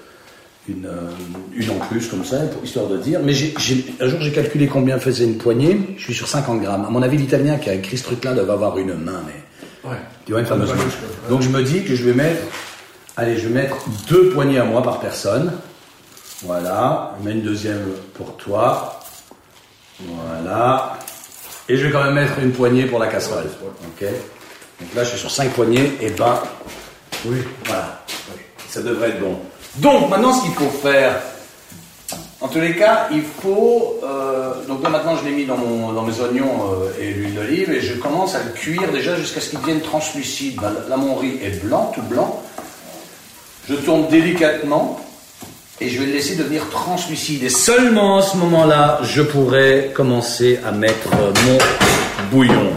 une, 0.69 0.87
euh, 0.87 1.11
une 1.56 1.70
en 1.70 1.75
plus 1.87 2.06
comme 2.09 2.25
ça, 2.25 2.38
pour- 2.47 2.64
histoire 2.64 2.87
de 2.87 2.97
dire. 2.99 3.20
Mais 3.25 3.32
j'ai- 3.32 3.53
j'ai- 3.59 3.85
un 4.00 4.09
jour 4.09 4.20
j'ai 4.20 4.31
calculé 4.32 4.67
combien 4.69 4.99
faisait 4.99 5.25
une 5.25 5.37
poignée. 5.38 5.81
Je 5.99 6.03
suis 6.05 6.14
sur 6.14 6.29
50 6.29 6.61
grammes. 6.62 6.85
À 6.85 6.91
mon 6.91 7.03
avis, 7.03 7.17
l'Italien 7.17 7.56
qui 7.59 7.69
a 7.70 7.75
écrit 7.75 7.99
ce 7.99 8.05
truc-là 8.05 8.32
doit 8.35 8.53
avoir 8.55 8.79
une 8.79 8.94
main, 8.94 9.23
mais 9.26 9.91
Ouais. 9.91 9.97
tu 10.25 10.32
vois 10.32 10.41
une 10.41 10.47
fameuse 10.47 10.70
main. 10.70 10.76
Donc 11.29 11.43
je 11.43 11.49
me 11.49 11.62
dis 11.62 11.82
que 11.82 11.94
je 11.97 12.05
vais 12.05 12.14
mettre, 12.14 12.43
allez, 13.17 13.37
je 13.38 13.49
vais 13.49 13.55
mettre 13.62 13.76
deux 14.09 14.31
poignées 14.31 14.59
à 14.59 14.64
moi 14.64 14.82
par 14.82 15.00
personne. 15.00 15.53
Voilà, 16.44 17.15
je 17.20 17.25
mets 17.29 17.35
une 17.35 17.43
deuxième 17.43 17.82
pour 18.15 18.37
toi. 18.37 19.00
Voilà. 20.05 20.99
Et 21.69 21.76
je 21.76 21.87
vais 21.87 21.93
quand 21.93 22.03
même 22.05 22.15
mettre 22.15 22.38
une 22.41 22.53
poignée 22.53 22.87
pour 22.87 22.99
la 22.99 23.06
casserole. 23.06 23.44
Ok. 23.65 24.06
Donc 24.81 24.94
là, 24.97 25.05
je 25.05 25.11
suis 25.11 25.19
sur 25.19 25.31
cinq 25.31 25.50
poignées. 25.53 25.93
Et 26.00 26.11
ben, 26.11 26.41
oui, 27.26 27.37
voilà. 27.67 28.05
Ça 28.69 28.82
devrait 28.82 29.11
être 29.11 29.20
bon. 29.20 29.38
Donc 29.76 30.10
maintenant, 30.10 30.34
ce 30.34 30.42
qu'il 30.42 30.52
faut 30.52 30.69
faire, 30.69 31.20
en 32.40 32.48
tous 32.48 32.60
les 32.60 32.74
cas, 32.74 33.08
il 33.12 33.22
faut. 33.22 34.00
euh, 34.04 34.52
donc 34.66 34.82
là 34.82 34.90
maintenant, 34.90 35.16
je 35.16 35.24
l'ai 35.24 35.34
mis 35.34 35.46
dans, 35.46 35.56
mes 35.56 36.20
oignons 36.20 36.72
euh, 36.72 37.00
et 37.00 37.12
l'huile 37.12 37.34
d'olive 37.34 37.70
et 37.70 37.80
je 37.80 37.94
commence 37.94 38.34
à 38.34 38.42
le 38.42 38.50
cuire 38.50 38.90
déjà 38.92 39.16
jusqu'à 39.16 39.40
ce 39.40 39.50
qu'il 39.50 39.60
devienne 39.60 39.80
translucide. 39.80 40.56
Ben, 40.56 40.72
là, 40.88 40.96
mon 40.96 41.14
riz 41.14 41.38
est 41.42 41.64
blanc, 41.64 41.92
tout 41.94 42.02
blanc. 42.02 42.42
Je 43.69 43.74
tourne 43.76 44.08
délicatement 44.08 45.00
et 45.81 45.88
je 45.88 46.00
vais 46.00 46.06
le 46.06 46.12
laisser 46.12 46.34
devenir 46.34 46.69
translucide. 46.69 47.44
Et 47.44 47.48
seulement 47.48 48.19
à 48.19 48.22
ce 48.22 48.36
moment-là, 48.36 48.98
je 49.02 49.22
pourrai 49.22 49.93
commencer 49.94 50.58
à 50.67 50.72
mettre 50.72 51.10
mon 51.14 51.58
bouillon. 52.31 52.72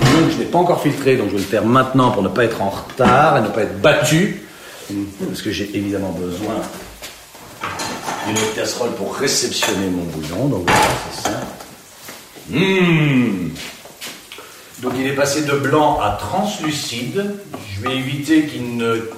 Bouillon 0.00 0.26
que 0.26 0.32
je 0.32 0.38
n'ai 0.38 0.44
pas 0.44 0.58
encore 0.58 0.82
filtré, 0.82 1.16
donc 1.16 1.28
je 1.28 1.32
vais 1.32 1.38
le 1.38 1.44
faire 1.44 1.64
maintenant 1.64 2.10
pour 2.10 2.22
ne 2.22 2.28
pas 2.28 2.44
être 2.44 2.62
en 2.62 2.70
retard 2.70 3.38
et 3.38 3.40
ne 3.40 3.48
pas 3.48 3.62
être 3.62 3.80
battu. 3.80 4.45
Parce 5.26 5.42
que 5.42 5.50
j'ai 5.50 5.70
évidemment 5.76 6.12
besoin 6.12 6.54
d'une 8.26 8.54
casserole 8.54 8.92
pour 8.92 9.14
réceptionner 9.14 9.88
mon 9.88 10.04
bouillon. 10.04 10.46
Donc 10.46 10.68
voilà, 10.68 10.86
c'est 11.12 11.28
ça. 11.28 11.40
Mmh. 12.50 13.50
Donc 14.80 14.92
il 14.98 15.06
est 15.06 15.14
passé 15.14 15.42
de 15.42 15.52
blanc 15.52 16.00
à 16.00 16.12
translucide. 16.12 17.34
Je 17.74 17.80
vais 17.80 17.96
éviter 17.96 18.46
qu'il 18.46 18.76
ne 18.76 19.10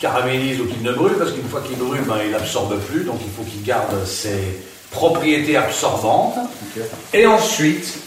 caramélise 0.00 0.60
ou 0.60 0.66
qu'il 0.66 0.82
ne 0.82 0.92
brûle, 0.92 1.14
parce 1.14 1.32
qu'une 1.32 1.48
fois 1.48 1.62
qu'il 1.62 1.76
brûle, 1.76 2.02
ben, 2.02 2.18
il 2.26 2.34
absorbe 2.34 2.78
plus, 2.80 3.04
donc 3.04 3.20
il 3.24 3.32
faut 3.32 3.48
qu'il 3.48 3.62
garde 3.62 4.04
ses 4.06 4.60
propriétés 4.90 5.56
absorbantes. 5.56 6.36
Et 7.12 7.26
ensuite, 7.26 7.98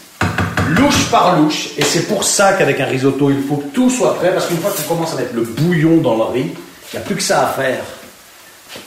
louche 0.69 1.05
par 1.11 1.37
louche, 1.37 1.69
et 1.77 1.83
c'est 1.83 2.07
pour 2.07 2.23
ça 2.23 2.53
qu'avec 2.53 2.79
un 2.79 2.85
risotto, 2.85 3.29
il 3.29 3.43
faut 3.47 3.57
que 3.57 3.67
tout 3.67 3.89
soit 3.89 4.15
prêt, 4.15 4.31
parce 4.33 4.47
qu'une 4.47 4.59
fois 4.59 4.71
qu'on 4.71 4.95
commence 4.95 5.13
à 5.13 5.17
mettre 5.17 5.35
le 5.35 5.41
bouillon 5.41 5.97
dans 5.97 6.15
le 6.15 6.23
riz, 6.23 6.51
il 6.93 6.95
n'y 6.95 6.99
a 6.99 7.05
plus 7.05 7.15
que 7.15 7.21
ça 7.21 7.47
à 7.47 7.47
faire. 7.47 7.83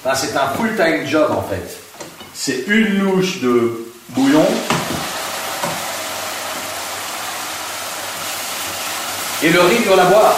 Enfin, 0.04 0.14
c'est 0.14 0.36
un 0.36 0.48
full-time 0.56 1.06
job 1.06 1.30
en 1.30 1.42
fait. 1.42 1.78
C'est 2.34 2.64
une 2.66 2.98
louche 3.00 3.40
de 3.40 3.86
bouillon. 4.10 4.46
Et 9.42 9.50
le 9.50 9.60
riz 9.60 9.84
doit 9.84 9.96
la 9.96 10.04
boire. 10.04 10.34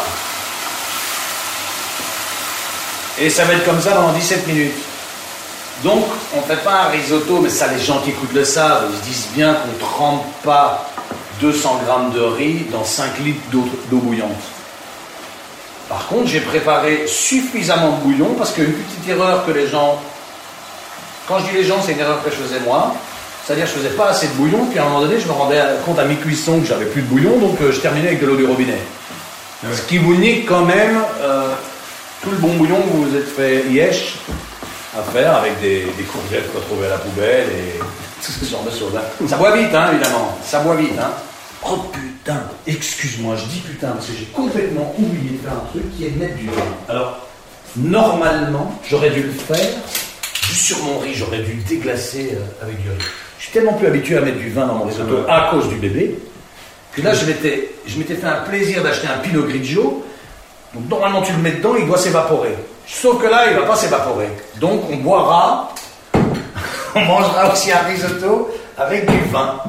Et 3.18 3.30
ça 3.30 3.44
va 3.44 3.52
être 3.52 3.64
comme 3.64 3.80
ça 3.80 3.92
pendant 3.92 4.12
17 4.12 4.46
minutes. 4.46 4.74
Donc, 5.82 6.04
on 6.34 6.38
ne 6.38 6.42
fait 6.42 6.62
pas 6.64 6.84
un 6.84 6.88
risotto, 6.88 7.40
mais 7.40 7.50
ça, 7.50 7.66
les 7.66 7.78
gens 7.78 8.00
qui 8.00 8.10
écoutent 8.10 8.32
le 8.32 8.44
savent. 8.44 8.86
Ils 8.90 8.98
se 8.98 9.02
disent 9.02 9.28
bien 9.34 9.54
qu'on 9.54 9.68
ne 9.68 9.78
trempe 9.78 10.24
pas 10.42 10.90
200 11.40 11.80
grammes 11.84 12.12
de 12.12 12.20
riz 12.20 12.66
dans 12.70 12.84
5 12.84 13.18
litres 13.20 13.40
d'eau 13.50 13.98
bouillante. 13.98 14.30
Par 15.88 16.06
contre, 16.06 16.28
j'ai 16.28 16.40
préparé 16.40 17.04
suffisamment 17.06 17.92
de 17.92 18.02
bouillon 18.02 18.34
parce 18.38 18.52
qu'une 18.52 18.72
petite 18.72 19.08
erreur 19.08 19.44
que 19.44 19.50
les 19.50 19.66
gens. 19.66 20.00
Quand 21.28 21.38
je 21.38 21.44
dis 21.44 21.52
les 21.52 21.64
gens, 21.64 21.80
c'est 21.84 21.92
une 21.92 22.00
erreur 22.00 22.22
que 22.24 22.30
je 22.30 22.36
faisais 22.36 22.60
moi. 22.60 22.94
C'est-à-dire, 23.44 23.66
je 23.66 23.72
faisais 23.72 23.90
pas 23.90 24.08
assez 24.08 24.28
de 24.28 24.32
bouillon, 24.32 24.64
puis 24.70 24.78
à 24.78 24.82
un 24.82 24.88
moment 24.88 25.02
donné, 25.02 25.20
je 25.20 25.26
me 25.26 25.32
rendais 25.32 25.60
compte 25.84 25.98
à 25.98 26.04
mi-cuisson 26.04 26.60
que 26.60 26.66
j'avais 26.66 26.86
plus 26.86 27.02
de 27.02 27.06
bouillon, 27.06 27.36
donc 27.38 27.60
euh, 27.60 27.72
je 27.72 27.80
terminais 27.80 28.08
avec 28.08 28.20
de 28.22 28.26
l'eau 28.26 28.36
du 28.36 28.46
robinet. 28.46 28.80
Ce 29.70 29.82
qui 29.82 29.98
vous 29.98 30.14
nique 30.14 30.46
quand 30.46 30.64
même 30.64 30.98
euh, 31.20 31.48
tout 32.22 32.30
le 32.30 32.36
bon 32.38 32.54
bouillon 32.54 32.76
que 32.76 32.88
vous 32.88 33.04
vous 33.04 33.16
êtes 33.16 33.28
fait 33.28 33.64
yesh 33.70 34.16
à 34.98 35.02
faire 35.02 35.36
avec 35.36 35.60
des, 35.60 35.86
des 35.96 36.04
courgettes 36.04 36.50
retrouvées 36.54 36.86
à 36.86 36.90
la 36.90 36.98
poubelle 36.98 37.48
et 37.50 37.80
tout 38.32 38.44
ce 38.44 38.50
genre 38.50 38.62
de 38.64 38.70
choses. 38.70 38.92
hein. 38.96 39.26
Ça 39.28 39.36
boit 39.36 39.56
vite, 39.56 39.74
hein, 39.74 39.90
évidemment. 39.92 40.36
Ça 40.44 40.60
boit 40.60 40.76
vite. 40.76 40.98
Hein. 40.98 41.10
Oh 41.66 41.76
putain, 41.92 42.42
excuse-moi, 42.66 43.36
je 43.36 43.44
dis 43.46 43.60
putain 43.60 43.88
parce 43.92 44.06
que 44.06 44.12
j'ai 44.18 44.26
complètement 44.26 44.94
oublié 44.98 45.38
de 45.38 45.42
faire 45.42 45.52
un 45.56 45.66
truc 45.70 45.96
qui 45.96 46.06
est 46.06 46.10
mettre 46.10 46.36
du 46.36 46.46
vin. 46.46 46.62
Alors, 46.88 47.26
normalement, 47.76 48.78
j'aurais 48.88 49.10
dû 49.10 49.22
le 49.22 49.30
faire 49.30 49.70
juste 50.42 50.66
sur 50.66 50.78
mon 50.84 50.98
riz, 50.98 51.14
j'aurais 51.14 51.38
dû 51.38 51.52
le 51.54 51.62
déglacer 51.62 52.32
euh, 52.34 52.62
avec 52.64 52.80
du 52.82 52.88
riz. 52.90 52.96
Je 53.38 53.44
suis 53.44 53.52
tellement 53.52 53.72
plus 53.74 53.86
habitué 53.86 54.16
à 54.16 54.20
mettre 54.20 54.38
du 54.38 54.50
vin 54.50 54.66
dans 54.66 54.74
mon 54.74 54.84
risotto 54.84 55.18
à 55.28 55.48
cause 55.50 55.68
du 55.68 55.76
bébé. 55.76 56.18
Puis 56.92 57.02
là, 57.02 57.12
je 57.14 57.24
m'étais, 57.26 57.70
je 57.86 57.98
m'étais 57.98 58.14
fait 58.14 58.26
un 58.26 58.42
plaisir 58.42 58.82
d'acheter 58.82 59.08
un 59.08 59.18
Pinot 59.18 59.42
Grigio. 59.44 60.04
Donc 60.74 60.88
normalement, 60.88 61.22
tu 61.22 61.32
le 61.32 61.38
mets 61.38 61.52
dedans, 61.52 61.74
il 61.78 61.86
doit 61.86 61.98
s'évaporer. 61.98 62.54
Sauf 62.86 63.20
que 63.22 63.26
là, 63.26 63.50
il 63.50 63.56
ne 63.56 63.60
va 63.60 63.66
pas 63.66 63.76
s'évaporer. 63.76 64.28
Donc 64.60 64.82
on 64.90 64.96
boira, 64.96 65.72
on 66.94 67.00
mangera 67.04 67.52
aussi 67.52 67.72
un 67.72 67.78
risotto 67.82 68.50
avec 68.78 69.10
du 69.10 69.18
vin. 69.30 69.60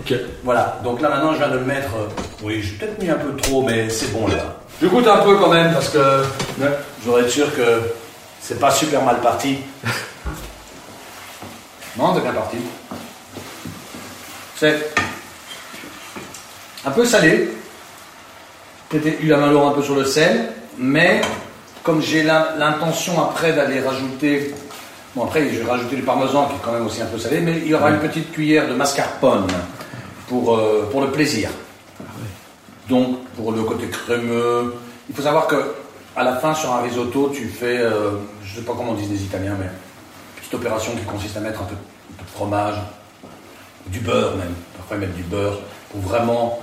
Ok. 0.00 0.14
Voilà, 0.42 0.78
donc 0.84 1.00
là 1.00 1.08
maintenant 1.08 1.32
je 1.32 1.38
viens 1.38 1.48
de 1.48 1.58
le 1.58 1.64
mettre. 1.64 1.88
euh, 1.96 2.08
Oui, 2.42 2.62
j'ai 2.62 2.72
peut-être 2.76 3.00
mis 3.02 3.08
un 3.10 3.14
peu 3.14 3.34
trop, 3.36 3.62
mais 3.62 3.88
c'est 3.88 4.12
bon 4.12 4.26
là. 4.28 4.56
Je 4.82 4.86
goûte 4.88 5.06
un 5.06 5.18
peu 5.18 5.36
quand 5.36 5.48
même 5.50 5.72
parce 5.72 5.88
que 5.88 6.22
je 6.60 7.04
voudrais 7.06 7.22
être 7.22 7.30
sûr 7.30 7.54
que 7.54 7.80
c'est 8.40 8.58
pas 8.60 8.70
super 8.70 9.02
mal 9.02 9.20
parti. 9.20 9.58
Non, 11.96 12.12
c'est 12.12 12.22
bien 12.22 12.32
parti. 12.32 12.56
C'est 14.58 14.90
un 16.84 16.90
peu 16.90 17.04
salé. 17.04 17.50
Peut-être 18.88 19.20
eu 19.22 19.28
la 19.28 19.36
main 19.36 19.50
lourde 19.52 19.72
un 19.72 19.76
peu 19.76 19.82
sur 19.84 19.94
le 19.94 20.04
sel, 20.04 20.52
mais 20.76 21.20
comme 21.84 22.02
j'ai 22.02 22.24
l'in- 22.24 22.48
l'intention 22.58 23.22
après 23.22 23.52
d'aller 23.52 23.80
rajouter. 23.80 24.52
Bon, 25.14 25.24
après, 25.24 25.48
je 25.48 25.60
vais 25.60 25.70
rajouter 25.70 25.94
du 25.94 26.02
parmesan 26.02 26.48
qui 26.48 26.54
est 26.54 26.58
quand 26.64 26.72
même 26.72 26.86
aussi 26.86 27.00
un 27.00 27.06
peu 27.06 27.18
salé, 27.18 27.40
mais 27.40 27.58
il 27.58 27.68
y 27.68 27.74
aura 27.74 27.90
une 27.90 28.00
petite 28.00 28.32
cuillère 28.32 28.68
de 28.68 28.74
mascarpone 28.74 29.46
pour, 30.26 30.56
euh, 30.56 30.88
pour 30.90 31.02
le 31.02 31.12
plaisir. 31.12 31.50
Donc, 32.88 33.24
pour 33.36 33.52
le 33.52 33.62
côté 33.62 33.86
crémeux, 33.86 34.74
il 35.08 35.14
faut 35.14 35.22
savoir 35.22 35.46
que 35.46 35.74
à 36.16 36.24
la 36.24 36.36
fin, 36.36 36.52
sur 36.54 36.72
un 36.72 36.82
risotto, 36.82 37.30
tu 37.32 37.46
fais, 37.46 37.78
euh, 37.78 38.12
je 38.42 38.54
ne 38.54 38.60
sais 38.60 38.66
pas 38.66 38.74
comment 38.76 38.94
disent 38.94 39.10
les 39.10 39.22
Italiens, 39.22 39.56
mais 39.58 39.66
une 39.66 40.40
petite 40.40 40.54
opération 40.54 40.92
qui 40.96 41.04
consiste 41.04 41.36
à 41.36 41.40
mettre 41.40 41.62
un 41.62 41.66
peu, 41.66 41.74
de 41.74 42.28
fromage, 42.34 42.76
du 43.86 44.00
beurre 44.00 44.36
même. 44.36 44.54
Parfois, 44.76 44.96
mettent 44.96 45.14
du 45.14 45.22
beurre 45.22 45.60
pour 45.90 46.00
vraiment 46.00 46.60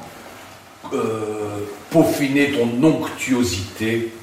euh, 0.94 1.60
peaufiner 1.90 2.52
ton 2.52 2.84
onctuosité. 2.84 4.14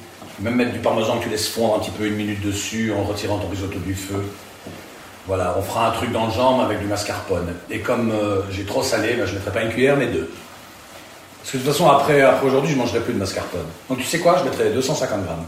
Même 0.41 0.55
mettre 0.55 0.71
du 0.71 0.79
parmesan 0.79 1.17
que 1.17 1.23
tu 1.23 1.29
laisses 1.29 1.49
fondre 1.49 1.75
un 1.75 1.79
petit 1.79 1.91
peu 1.91 2.05
une 2.05 2.15
minute 2.15 2.41
dessus 2.41 2.93
en 2.93 3.03
retirant 3.03 3.37
ton 3.39 3.49
risotto 3.49 3.77
du 3.79 3.93
feu. 3.93 4.23
Voilà, 5.27 5.55
on 5.57 5.61
fera 5.61 5.89
un 5.89 5.91
truc 5.91 6.11
dans 6.11 6.27
le 6.27 6.31
genre 6.31 6.61
avec 6.61 6.79
du 6.79 6.85
mascarpone. 6.85 7.53
Et 7.69 7.79
comme 7.79 8.11
euh, 8.11 8.41
j'ai 8.49 8.63
trop 8.63 8.81
salé, 8.81 9.15
ben, 9.15 9.25
je 9.25 9.31
ne 9.33 9.37
mettrai 9.37 9.51
pas 9.51 9.61
une 9.61 9.69
cuillère 9.69 9.97
mais 9.97 10.07
deux. 10.07 10.29
Parce 11.39 11.51
que 11.51 11.57
de 11.57 11.63
toute 11.63 11.71
façon, 11.71 11.89
après, 11.89 12.21
après 12.21 12.47
aujourd'hui, 12.47 12.71
je 12.71 12.75
ne 12.75 12.81
mangerai 12.81 12.99
plus 13.01 13.13
de 13.13 13.19
mascarpone. 13.19 13.65
Donc 13.89 13.99
tu 13.99 14.05
sais 14.05 14.19
quoi, 14.19 14.37
je 14.39 14.45
mettrai 14.45 14.69
250 14.71 15.25
grammes. 15.25 15.45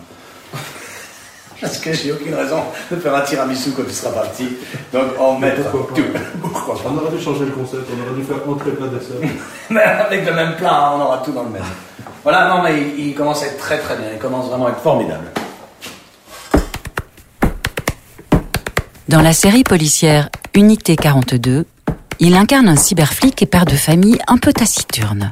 Parce 1.62 1.78
que 1.78 1.94
j'ai 1.94 2.12
aucune 2.12 2.34
raison 2.34 2.64
de 2.90 2.96
faire 2.98 3.16
un 3.16 3.22
tiramisu 3.22 3.72
quand 3.72 3.84
tu 3.84 3.94
seras 3.94 4.12
parti. 4.12 4.50
Donc 4.92 5.04
on 5.20 5.38
Mais 5.38 5.56
mettra 5.56 5.72
pourquoi 5.72 5.96
tout. 5.96 6.04
Pourquoi 6.42 6.76
pas? 6.76 6.90
On 6.90 6.98
aurait 6.98 7.16
dû 7.16 7.24
changer 7.24 7.46
le 7.46 7.52
concept, 7.52 7.84
on 7.96 8.02
aurait 8.06 8.20
dû 8.20 8.24
faire 8.24 8.38
entrée 8.50 8.72
plat 8.72 8.88
dessert. 8.88 9.30
Mais 9.70 9.82
avec 9.82 10.26
le 10.26 10.34
même 10.34 10.56
plat, 10.56 10.74
hein, 10.74 10.92
on 10.96 11.02
aura 11.02 11.18
tout 11.20 11.32
dans 11.32 11.44
le 11.44 11.50
même. 11.50 11.64
Voilà, 12.24 12.50
non, 12.50 12.62
mais 12.62 12.80
il, 12.80 13.08
il 13.08 13.16
commence 13.16 13.44
à 13.44 13.48
être 13.48 13.58
très 13.58 13.80
très 13.80 13.96
bien. 13.96 14.08
Il 14.13 14.20
commence 14.20 14.48
vraiment 14.48 14.68
à 14.68 14.70
être 14.72 14.82
formidable. 14.82 15.25
Dans 19.10 19.22
la 19.22 19.34
série 19.34 19.63
policière 19.63 20.30
Unité 20.54 20.96
42, 20.96 21.66
il 22.20 22.36
incarne 22.36 22.70
un 22.70 22.75
cyberflic 22.75 23.42
et 23.42 23.46
père 23.46 23.66
de 23.66 23.75
famille 23.75 24.20
un 24.28 24.38
peu 24.38 24.54
taciturne. 24.54 25.32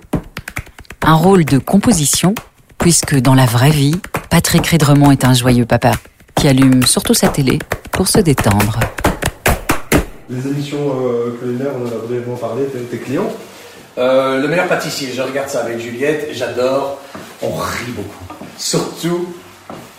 Un 1.02 1.14
rôle 1.14 1.46
de 1.46 1.60
composition, 1.60 2.34
puisque 2.78 3.16
dans 3.16 3.36
la 3.36 3.46
vraie 3.46 3.70
vie, 3.70 3.96
Patrick 4.30 4.66
Ridremont 4.66 5.12
est 5.12 5.24
un 5.24 5.34
joyeux 5.34 5.66
papa 5.66 5.92
qui 6.36 6.48
allume 6.48 6.84
surtout 6.84 7.14
sa 7.14 7.28
télé 7.28 7.60
pour 7.92 8.08
se 8.08 8.20
détendre. 8.20 8.80
Les 10.30 10.48
émissions 10.48 10.78
euh, 10.80 11.38
culinaires, 11.40 11.72
on 11.80 11.84
en 11.84 11.88
a 11.88 12.06
brièvement 12.06 12.36
parlé, 12.36 12.66
t'es 12.66 12.80
t'es 12.80 12.98
client 12.98 13.32
Euh, 13.98 14.40
le 14.42 14.48
meilleur 14.48 14.68
pâtissier, 14.68 15.10
je 15.16 15.22
regarde 15.22 15.50
ça 15.50 15.62
avec 15.62 15.80
Juliette, 15.80 16.30
j'adore. 16.32 17.02
On 17.42 17.50
rit 17.50 17.92
beaucoup. 17.96 18.36
Surtout, 18.58 19.34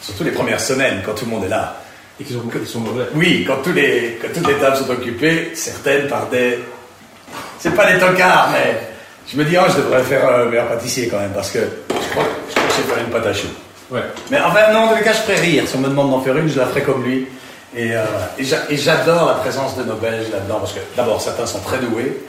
surtout 0.00 0.24
les 0.24 0.30
premières 0.30 0.60
semaines 0.60 1.02
quand 1.04 1.14
tout 1.14 1.24
le 1.24 1.30
monde 1.30 1.44
est 1.44 1.48
là. 1.48 1.76
Et 2.20 2.24
qui 2.24 2.34
sont, 2.34 2.42
ils 2.54 2.66
sont 2.66 2.80
mauvais. 2.80 3.06
Oui, 3.14 3.44
quand, 3.46 3.56
tous 3.62 3.72
les, 3.72 4.18
quand 4.20 4.28
toutes 4.32 4.46
les 4.46 4.54
tables 4.54 4.76
sont 4.76 4.90
occupées, 4.90 5.52
certaines 5.54 6.06
par 6.06 6.28
des. 6.28 6.58
C'est 7.58 7.74
pas 7.74 7.90
des 7.90 7.98
tocards, 7.98 8.50
mais 8.52 8.78
je 9.26 9.36
me 9.36 9.44
dis, 9.44 9.56
oh, 9.58 9.64
je 9.70 9.76
devrais 9.76 10.02
faire 10.02 10.28
euh, 10.28 10.48
meilleur 10.48 10.68
pâtissier 10.68 11.08
quand 11.08 11.18
même, 11.18 11.32
parce 11.32 11.50
que 11.50 11.60
je 11.60 12.10
crois, 12.10 12.24
je 12.48 12.54
crois 12.54 12.64
que 12.64 12.70
je 12.70 12.76
sais 12.76 12.82
faire 12.82 13.04
une 13.04 13.10
pâte 13.10 13.26
à 13.26 13.32
choux. 13.32 13.48
Ouais. 13.90 14.02
Mais 14.30 14.38
enfin, 14.40 14.72
non, 14.72 14.86
dans 14.86 14.96
le 14.96 15.02
cas, 15.02 15.12
je 15.12 15.18
ferais 15.18 15.40
rire. 15.40 15.64
Si 15.66 15.76
on 15.76 15.80
me 15.80 15.88
demande 15.88 16.10
d'en 16.10 16.20
faire 16.20 16.36
une, 16.36 16.48
je 16.48 16.58
la 16.58 16.66
ferai 16.66 16.82
comme 16.82 17.02
lui. 17.04 17.26
Et, 17.74 17.92
euh, 17.94 18.04
et 18.38 18.76
j'adore 18.76 19.28
la 19.28 19.34
présence 19.34 19.76
de 19.76 19.84
nos 19.84 19.94
Belges 19.94 20.30
là-dedans, 20.32 20.58
parce 20.58 20.72
que 20.72 20.80
d'abord, 20.96 21.20
certains 21.20 21.46
sont 21.46 21.60
très 21.60 21.78
doués. 21.78 22.20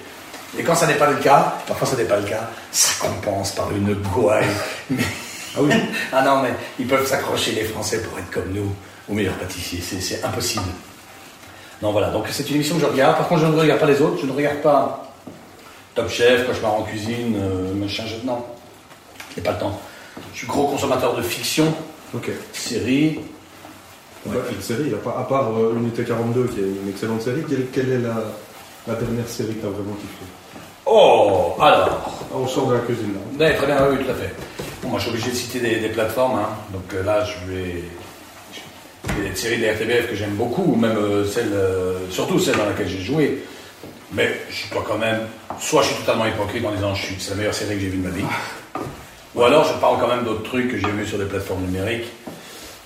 Et 0.59 0.63
quand 0.63 0.75
ça 0.75 0.85
n'est 0.87 0.95
pas 0.95 1.09
le 1.09 1.17
cas, 1.17 1.55
parfois 1.65 1.87
ça 1.87 1.95
n'est 1.95 2.03
pas 2.05 2.17
le 2.17 2.25
cas, 2.25 2.49
ça 2.71 3.05
compense 3.05 3.51
par 3.53 3.71
une 3.71 3.93
gouaille. 3.95 4.45
Mais- 4.89 5.03
Ah 5.55 5.59
oui 5.61 5.73
ah 6.13 6.21
non, 6.23 6.41
mais 6.41 6.53
ils 6.79 6.87
peuvent 6.87 7.07
s'accrocher, 7.07 7.51
les 7.53 7.63
Français, 7.65 8.01
pour 8.01 8.17
être 8.19 8.29
comme 8.31 8.51
nous, 8.53 8.73
au 9.09 9.13
meilleur 9.13 9.33
pâtissier. 9.35 9.79
C'est- 9.81 10.23
impossible. 10.23 10.65
Non, 11.81 11.91
voilà. 11.91 12.09
Donc, 12.11 12.25
c'est 12.31 12.47
une 12.49 12.55
émission 12.57 12.75
que 12.75 12.81
je 12.81 12.85
regarde. 12.85 13.17
Par 13.17 13.27
contre, 13.27 13.41
je 13.41 13.47
ne 13.47 13.57
regarde 13.59 13.79
pas 13.79 13.87
les 13.87 14.01
autres. 14.01 14.17
Je 14.21 14.27
ne 14.27 14.31
regarde 14.33 14.57
pas 14.57 15.11
Top 15.95 16.09
Chef, 16.09 16.45
Cauchemar 16.45 16.73
en 16.75 16.83
cuisine, 16.83 17.35
euh, 17.37 17.73
machin. 17.73 18.03
Je... 18.05 18.25
Non. 18.25 18.45
J'ai 19.35 19.41
pas 19.41 19.53
le 19.53 19.57
temps. 19.57 19.79
Je 20.33 20.39
suis 20.39 20.47
gros 20.47 20.67
consommateur 20.67 21.15
de 21.15 21.21
fiction, 21.23 21.73
Ok. 22.13 22.29
séries. 22.53 23.19
Bah, 24.25 24.35
une 24.53 24.61
série, 24.61 24.93
à 24.93 24.97
part, 24.97 25.17
à 25.17 25.27
part, 25.27 25.49
euh, 25.57 25.73
Unité 25.77 26.03
42, 26.03 26.45
qui 26.47 26.59
est 26.59 26.63
une 26.83 26.89
excellente 26.89 27.23
série, 27.23 27.43
quelle, 27.49 27.65
quelle 27.73 27.91
est 27.91 27.97
la, 27.99 28.13
la 28.87 28.93
dernière 28.95 29.27
série 29.27 29.55
que 29.55 29.61
t'as 29.63 29.69
vraiment 29.69 29.95
kiffé 29.95 30.23
Oh, 30.85 31.53
alors. 31.59 32.01
ah, 32.31 32.35
On 32.35 32.47
sort 32.47 32.67
de 32.67 32.73
la 32.75 32.79
cuisine 32.81 33.13
là. 33.39 33.45
Ouais, 33.47 33.55
très 33.55 33.65
bien, 33.65 33.77
oui, 33.89 34.03
tout 34.03 34.11
à 34.11 34.13
fait. 34.15 34.33
Bon, 34.81 34.89
moi, 34.89 34.99
je 34.99 35.03
suis 35.05 35.11
obligé 35.11 35.31
de 35.31 35.35
citer 35.35 35.59
des, 35.59 35.75
des 35.79 35.89
plateformes. 35.89 36.39
hein. 36.39 36.49
Donc 36.73 36.83
euh, 36.93 37.03
là, 37.03 37.23
je 37.23 37.51
vais. 37.51 37.83
Il 39.17 39.23
y 39.23 39.27
a 39.27 39.29
des 39.29 39.35
séries 39.35 39.57
de 39.59 39.65
la 39.65 39.73
RTBF 39.73 40.09
que 40.09 40.15
j'aime 40.15 40.35
beaucoup, 40.35 40.63
ou 40.63 40.75
même 40.75 40.95
euh, 40.97 41.25
celle, 41.25 41.51
euh, 41.53 41.97
surtout 42.09 42.39
celle 42.39 42.55
dans 42.57 42.65
laquelle 42.65 42.87
j'ai 42.87 43.01
joué. 43.01 43.43
Mais 44.13 44.29
je 44.49 44.73
dois 44.73 44.83
quand 44.87 44.97
même. 44.97 45.21
Soit 45.59 45.81
je 45.83 45.87
suis 45.89 45.97
totalement 46.03 46.25
hypocrite 46.25 46.65
en 46.65 46.71
disant 46.71 46.95
suis, 46.95 47.15
c'est 47.19 47.31
la 47.31 47.35
meilleure 47.37 47.53
série 47.53 47.75
que 47.75 47.81
j'ai 47.81 47.89
vue 47.89 47.97
de 47.97 48.07
ma 48.07 48.13
vie. 48.15 48.25
Ou 49.35 49.43
alors 49.43 49.63
je 49.65 49.73
parle 49.79 49.99
quand 49.99 50.07
même 50.07 50.23
d'autres 50.23 50.43
trucs 50.43 50.69
que 50.69 50.77
j'ai 50.77 50.87
vus 50.91 51.07
sur 51.07 51.17
des 51.17 51.25
plateformes 51.25 51.61
numériques 51.61 52.07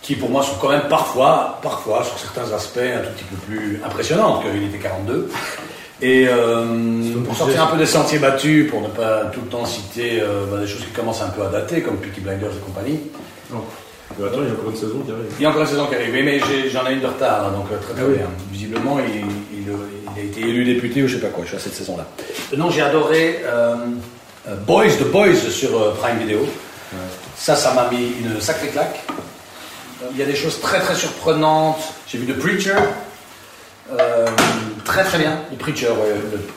qui 0.04 0.16
pour 0.16 0.30
moi 0.30 0.44
sont 0.44 0.54
quand 0.62 0.70
même 0.70 0.88
parfois, 0.88 1.58
parfois, 1.64 2.04
sur 2.04 2.20
certains 2.20 2.52
aspects, 2.54 2.78
un 2.78 3.00
tout 3.02 3.10
petit 3.16 3.24
peu 3.24 3.36
plus 3.38 3.82
impressionnantes 3.84 4.44
que 4.44 4.50
Unité 4.56 4.78
42. 4.78 5.32
Et 6.02 6.28
euh, 6.28 6.66
pour 7.25 7.36
sortir 7.38 7.64
un 7.64 7.68
peu 7.68 7.78
des 7.78 7.86
sentiers 7.86 8.20
battus, 8.20 8.70
pour 8.70 8.82
ne 8.82 8.90
pas 8.90 9.25
tout 9.34 9.40
le 9.42 9.48
temps 9.48 9.66
citer 9.66 10.20
euh, 10.22 10.46
bah, 10.52 10.58
des 10.60 10.68
choses 10.68 10.82
qui 10.82 10.92
commencent 10.92 11.22
un 11.22 11.30
peu 11.30 11.42
à 11.44 11.48
dater, 11.50 11.82
comme 11.82 11.98
Peaky 11.98 12.20
Blinders 12.22 12.52
et 12.52 12.60
compagnie. 12.66 13.00
Non. 13.52 13.64
Mais 14.20 14.28
attends, 14.28 14.40
il 14.42 14.48
y 14.48 14.50
a 14.50 14.54
encore 14.54 14.70
une 14.72 14.75
saison 14.75 15.00
qui 15.06 15.12
arrive. 15.12 15.25
Il 15.40 15.44
y 15.44 15.46
a 15.46 15.50
encore 15.50 15.62
une 15.62 15.68
saison 15.68 15.86
qui 15.88 15.96
arrive, 15.96 16.14
oui, 16.14 16.22
mais 16.24 16.40
j'en 16.70 16.86
ai 16.88 16.94
une 16.94 17.00
de 17.02 17.08
retard, 17.08 17.50
donc 17.52 17.66
euh, 17.72 17.78
très 17.78 17.94
très 17.94 18.04
Ah 18.04 18.08
oui. 18.10 18.18
bien. 18.18 18.28
Visiblement, 18.52 18.98
il, 19.00 19.22
il, 19.58 19.68
il 20.18 20.22
a 20.22 20.24
été 20.24 20.42
élu 20.42 20.66
député 20.66 21.02
ou 21.02 21.08
je 21.08 21.16
sais 21.16 21.22
pas 21.22 21.30
quoi, 21.30 21.44
je 21.44 21.50
suis 21.50 21.58
à 21.58 21.60
cette 21.60 21.74
saison-là. 21.75 22.06
Non, 22.58 22.70
j'ai 22.70 22.82
adoré 22.82 23.40
euh, 23.46 23.75
Boys, 24.68 24.90
The 25.00 25.10
Boys 25.12 25.36
sur 25.50 25.94
Prime 25.96 26.20
Video. 26.20 26.40
Ça, 27.38 27.56
ça 27.56 27.74
m'a 27.74 27.90
mis 27.90 28.14
une 28.22 28.40
sacrée 28.40 28.68
claque. 28.68 29.02
Il 30.12 30.18
y 30.18 30.22
a 30.22 30.25
des 30.25 30.36
choses 30.36 30.60
très 30.62 30.80
très 30.80 30.96
surprenantes. 30.96 31.82
J'ai 32.08 32.18
vu 32.20 32.32
The 32.32 32.38
Preacher. 32.38 32.75
Euh, 33.92 34.25
très 34.96 35.04
très 35.04 35.18
bien. 35.18 35.38
Le, 35.52 35.58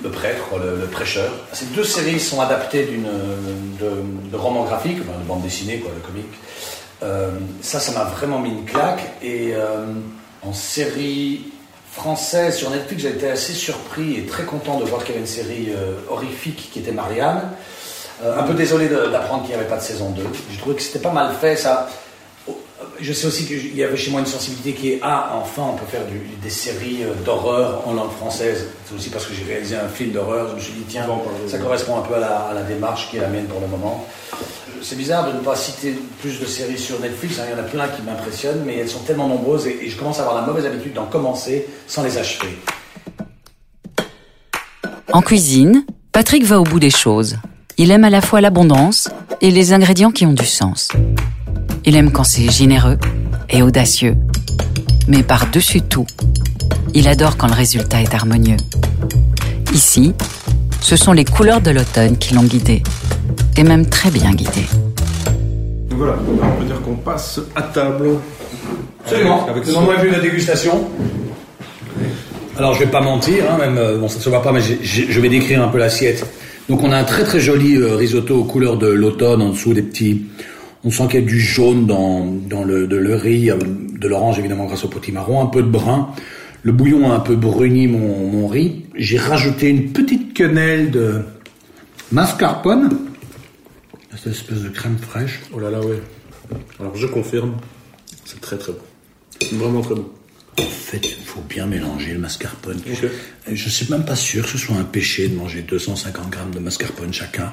le 0.04 0.10
prêtre, 0.10 0.44
le, 0.62 0.80
le 0.80 0.86
prêcheur. 0.86 1.32
Ces 1.52 1.66
deux 1.66 1.82
séries 1.82 2.20
sont 2.20 2.40
adaptées 2.40 2.84
d'une 2.84 3.08
de, 3.80 4.30
de 4.30 4.36
romans 4.36 4.62
graphiques, 4.62 4.98
de 4.98 5.26
bande 5.26 5.42
dessinée, 5.42 5.78
quoi, 5.80 5.90
de 5.92 6.06
comics. 6.06 6.24
Euh, 7.02 7.30
ça, 7.62 7.80
ça 7.80 7.90
m'a 7.92 8.04
vraiment 8.04 8.38
mis 8.38 8.50
une 8.50 8.64
claque. 8.64 9.02
Et 9.22 9.54
euh, 9.54 9.86
en 10.42 10.52
série 10.52 11.46
française 11.90 12.56
sur 12.56 12.70
Netflix, 12.70 13.02
j'ai 13.02 13.08
été 13.08 13.28
assez 13.28 13.54
surpris 13.54 14.18
et 14.18 14.26
très 14.26 14.44
content 14.44 14.78
de 14.78 14.84
voir 14.84 15.02
qu'il 15.02 15.16
y 15.16 15.18
avait 15.18 15.26
une 15.26 15.32
série 15.32 15.70
euh, 15.70 15.94
horrifique 16.08 16.70
qui 16.72 16.78
était 16.78 16.92
Marianne. 16.92 17.42
Un 18.24 18.42
peu 18.42 18.54
désolé 18.54 18.88
d'apprendre 18.88 19.42
qu'il 19.44 19.54
n'y 19.54 19.60
avait 19.60 19.68
pas 19.68 19.76
de 19.76 19.82
saison 19.82 20.10
2. 20.10 20.22
J'ai 20.50 20.58
trouvé 20.58 20.74
que 20.74 20.82
c'était 20.82 20.98
pas 20.98 21.12
mal 21.12 21.32
fait. 21.40 21.54
Ça, 21.54 21.88
je 23.00 23.12
sais 23.12 23.26
aussi 23.26 23.46
qu'il 23.46 23.76
y 23.76 23.82
avait 23.82 23.96
chez 23.96 24.10
moi 24.10 24.20
une 24.20 24.26
sensibilité 24.26 24.72
qui 24.72 24.88
est 24.92 24.98
Ah, 25.02 25.32
enfin, 25.42 25.62
on 25.72 25.76
peut 25.76 25.86
faire 25.90 26.04
du- 26.06 26.20
des 26.42 26.50
séries 26.50 27.04
euh, 27.04 27.12
d'horreur 27.24 27.82
en 27.86 27.94
langue 27.94 28.10
française. 28.12 28.66
C'est 28.88 28.94
aussi 28.94 29.10
parce 29.10 29.26
que 29.26 29.34
j'ai 29.34 29.44
réalisé 29.44 29.76
un 29.76 29.88
film 29.88 30.10
d'horreur. 30.12 30.48
Je 30.50 30.54
me 30.56 30.60
suis 30.60 30.72
dit, 30.72 30.84
tiens, 30.88 31.06
ça 31.48 31.58
correspond 31.58 31.98
un 31.98 32.02
peu 32.02 32.14
à 32.14 32.18
la, 32.20 32.36
à 32.38 32.54
la 32.54 32.62
démarche 32.62 33.10
qui 33.10 33.16
est 33.16 33.20
la 33.20 33.28
mienne 33.28 33.46
pour 33.46 33.60
le 33.60 33.66
moment. 33.68 34.04
c'est 34.82 34.96
bizarre 34.96 35.26
de 35.30 35.36
ne 35.36 35.40
pas 35.42 35.56
citer 35.56 35.98
plus 36.20 36.38
de 36.40 36.46
séries 36.46 36.78
sur 36.78 36.98
Netflix. 37.00 37.38
hein. 37.38 37.44
Il 37.48 37.56
y 37.56 37.60
en 37.60 37.64
a 37.64 37.66
plein 37.68 37.88
qui 37.88 38.02
m'impressionnent, 38.02 38.62
mais 38.64 38.76
elles 38.78 38.88
sont 38.88 39.00
tellement 39.00 39.28
nombreuses 39.28 39.66
et, 39.66 39.78
et 39.84 39.88
je 39.90 39.96
commence 39.96 40.18
à 40.18 40.22
avoir 40.22 40.40
la 40.40 40.46
mauvaise 40.46 40.66
habitude 40.66 40.94
d'en 40.94 41.06
commencer 41.06 41.66
sans 41.86 42.02
les 42.02 42.16
achever. 42.18 42.56
En 45.12 45.20
cuisine, 45.22 45.84
Patrick 46.12 46.44
va 46.44 46.60
au 46.60 46.64
bout 46.64 46.80
des 46.80 46.90
choses. 46.90 47.36
Il 47.76 47.90
aime 47.90 48.04
à 48.04 48.10
la 48.10 48.20
fois 48.20 48.40
l'abondance 48.40 49.08
et 49.40 49.50
les 49.50 49.72
ingrédients 49.72 50.10
qui 50.10 50.26
ont 50.26 50.32
du 50.32 50.44
sens. 50.46 50.88
Il 51.84 51.96
aime 51.96 52.10
quand 52.12 52.24
c'est 52.24 52.50
généreux 52.50 52.98
et 53.50 53.62
audacieux. 53.62 54.16
Mais 55.06 55.22
par-dessus 55.22 55.82
tout, 55.82 56.06
il 56.94 57.08
adore 57.08 57.36
quand 57.36 57.46
le 57.46 57.54
résultat 57.54 58.02
est 58.02 58.14
harmonieux. 58.14 58.56
Ici, 59.72 60.12
ce 60.80 60.96
sont 60.96 61.12
les 61.12 61.24
couleurs 61.24 61.60
de 61.60 61.70
l'automne 61.70 62.16
qui 62.18 62.34
l'ont 62.34 62.44
guidé. 62.44 62.82
Et 63.56 63.62
même 63.62 63.86
très 63.86 64.10
bien 64.10 64.32
guidé. 64.32 64.62
Donc 65.88 65.98
voilà, 65.98 66.16
on 66.30 66.60
peut 66.60 66.64
dire 66.64 66.80
qu'on 66.82 66.96
passe 66.96 67.40
à 67.56 67.62
table. 67.62 68.10
Absolument. 69.04 69.46
Avec 69.48 69.64
est 69.66 69.70
venu 69.70 70.10
de 70.10 70.14
la 70.14 70.20
dégustation. 70.20 70.88
Alors 72.56 72.74
je 72.74 72.80
vais 72.80 72.90
pas 72.90 73.00
mentir, 73.00 73.44
hein, 73.50 73.56
même 73.58 73.78
euh, 73.78 73.98
bon 73.98 74.08
ça 74.08 74.18
se 74.18 74.28
voit 74.28 74.42
pas, 74.42 74.52
mais 74.52 74.60
je 74.60 75.20
vais 75.20 75.28
décrire 75.28 75.62
un 75.62 75.68
peu 75.68 75.78
l'assiette. 75.78 76.26
Donc 76.68 76.82
on 76.82 76.92
a 76.92 76.96
un 76.96 77.04
très 77.04 77.24
très 77.24 77.40
joli 77.40 77.76
euh, 77.76 77.94
risotto 77.94 78.36
aux 78.36 78.44
couleurs 78.44 78.76
de 78.76 78.88
l'automne, 78.88 79.40
en 79.40 79.50
dessous 79.50 79.72
des 79.72 79.82
petits. 79.82 80.26
On 80.84 80.90
sent 80.90 81.06
qu'il 81.08 81.20
y 81.20 81.22
a 81.22 81.26
du 81.26 81.40
jaune 81.40 81.86
dans, 81.86 82.24
dans 82.24 82.64
le, 82.64 82.86
de 82.86 82.96
le 82.96 83.14
riz, 83.16 83.50
euh, 83.50 83.56
de 83.58 84.08
l'orange 84.08 84.38
évidemment 84.38 84.66
grâce 84.66 84.84
au 84.84 84.88
potimarron, 84.88 85.42
un 85.42 85.46
peu 85.46 85.62
de 85.62 85.68
brun. 85.68 86.10
Le 86.62 86.72
bouillon 86.72 87.10
a 87.10 87.14
un 87.14 87.20
peu 87.20 87.36
bruni 87.36 87.86
mon, 87.86 88.28
mon 88.30 88.46
riz. 88.46 88.84
J'ai 88.94 89.18
rajouté 89.18 89.68
une 89.68 89.92
petite 89.92 90.34
quenelle 90.34 90.90
de 90.90 91.22
mascarpone, 92.12 92.96
cette 94.16 94.32
espèce 94.32 94.62
de 94.62 94.68
crème 94.68 94.98
fraîche. 94.98 95.40
Oh 95.54 95.60
là 95.60 95.70
là, 95.70 95.80
ouais. 95.80 96.00
Alors 96.80 96.96
je 96.96 97.06
confirme, 97.06 97.56
c'est 98.24 98.40
très 98.40 98.56
très 98.56 98.72
bon. 98.72 99.58
Vraiment 99.58 99.80
très 99.80 99.94
bon. 99.94 100.08
En 100.58 100.62
fait, 100.62 101.06
il 101.06 101.24
faut 101.24 101.40
bien 101.48 101.66
mélanger 101.66 102.14
le 102.14 102.18
mascarpone. 102.18 102.80
Ok. 102.90 103.08
Je 103.52 103.68
suis 103.68 103.88
même 103.90 104.04
pas 104.04 104.16
sûr 104.16 104.44
que 104.44 104.50
ce 104.50 104.58
soit 104.58 104.76
un 104.76 104.84
péché 104.84 105.28
de 105.28 105.36
manger 105.36 105.62
250 105.62 106.30
grammes 106.30 106.50
de 106.50 106.58
mascarpone 106.58 107.12
chacun. 107.12 107.52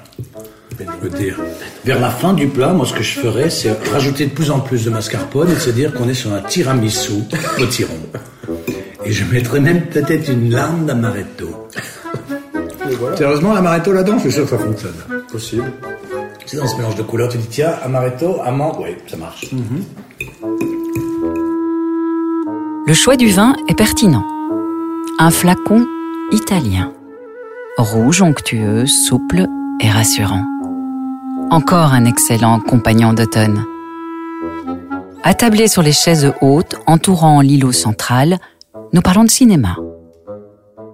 Mais 0.80 0.86
je 0.86 1.08
veux 1.08 1.18
dire, 1.18 1.40
vers 1.86 2.00
la 2.00 2.10
fin 2.10 2.34
du 2.34 2.48
plat, 2.48 2.74
moi, 2.74 2.86
ce 2.86 2.94
que 2.94 3.04
je 3.04 3.20
ferais, 3.20 3.50
c'est 3.50 3.72
rajouter 3.92 4.26
de 4.26 4.32
plus 4.32 4.52
en 4.52 4.60
plus 4.60 4.86
de 4.86 4.90
mascarpone 4.90 5.52
et 5.52 5.56
se 5.56 5.70
dire 5.70 5.94
qu'on 5.94 6.10
est 6.10 6.14
sur 6.14 6.34
un 6.34 6.42
tiramisu 6.42 7.24
potiron. 7.58 7.94
Et 9.06 9.12
je 9.12 9.24
mettrais 9.26 9.60
même 9.60 9.86
peut-être 9.86 10.30
une 10.30 10.52
larme 10.52 10.86
d'amaretto. 10.86 11.68
Voilà. 13.00 13.18
Sérieusement, 13.18 13.54
l'amaretto 13.54 13.94
là-dedans, 13.94 14.18
je 14.18 14.24
suis 14.24 14.32
sûr 14.34 14.44
que 14.44 14.50
ça 14.50 14.58
fonctionne. 14.58 14.96
Possible. 15.32 15.72
C'est 16.46 16.58
dans 16.58 16.68
ce 16.68 16.76
mélange 16.78 16.96
de 16.96 17.04
couleurs, 17.04 17.30
tu 17.30 17.38
dis, 17.38 17.48
tiens, 17.48 17.74
amaretto, 17.84 18.42
amande, 18.44 18.78
oui, 18.80 18.96
ça 19.08 19.18
marche. 19.18 19.46
Le 22.88 22.94
choix 22.94 23.16
du 23.16 23.30
vin 23.30 23.56
est 23.68 23.76
pertinent. 23.76 24.26
Un 25.18 25.32
flacon 25.32 25.88
italien. 26.32 26.92
Rouge, 27.78 28.22
onctueux, 28.22 28.86
souple 28.86 29.46
et 29.82 29.90
rassurant. 29.90 30.44
Encore 31.52 31.94
un 31.94 32.06
excellent 32.06 32.60
compagnon 32.60 33.14
d'automne. 33.14 33.66
Attablés 35.24 35.68
sur 35.68 35.82
les 35.82 35.92
chaises 35.92 36.34
hautes 36.42 36.76
entourant 36.88 37.42
l'îlot 37.42 37.72
central, 37.72 38.40
nous 38.94 39.02
parlons 39.02 39.24
de 39.24 39.30
cinéma. 39.30 39.78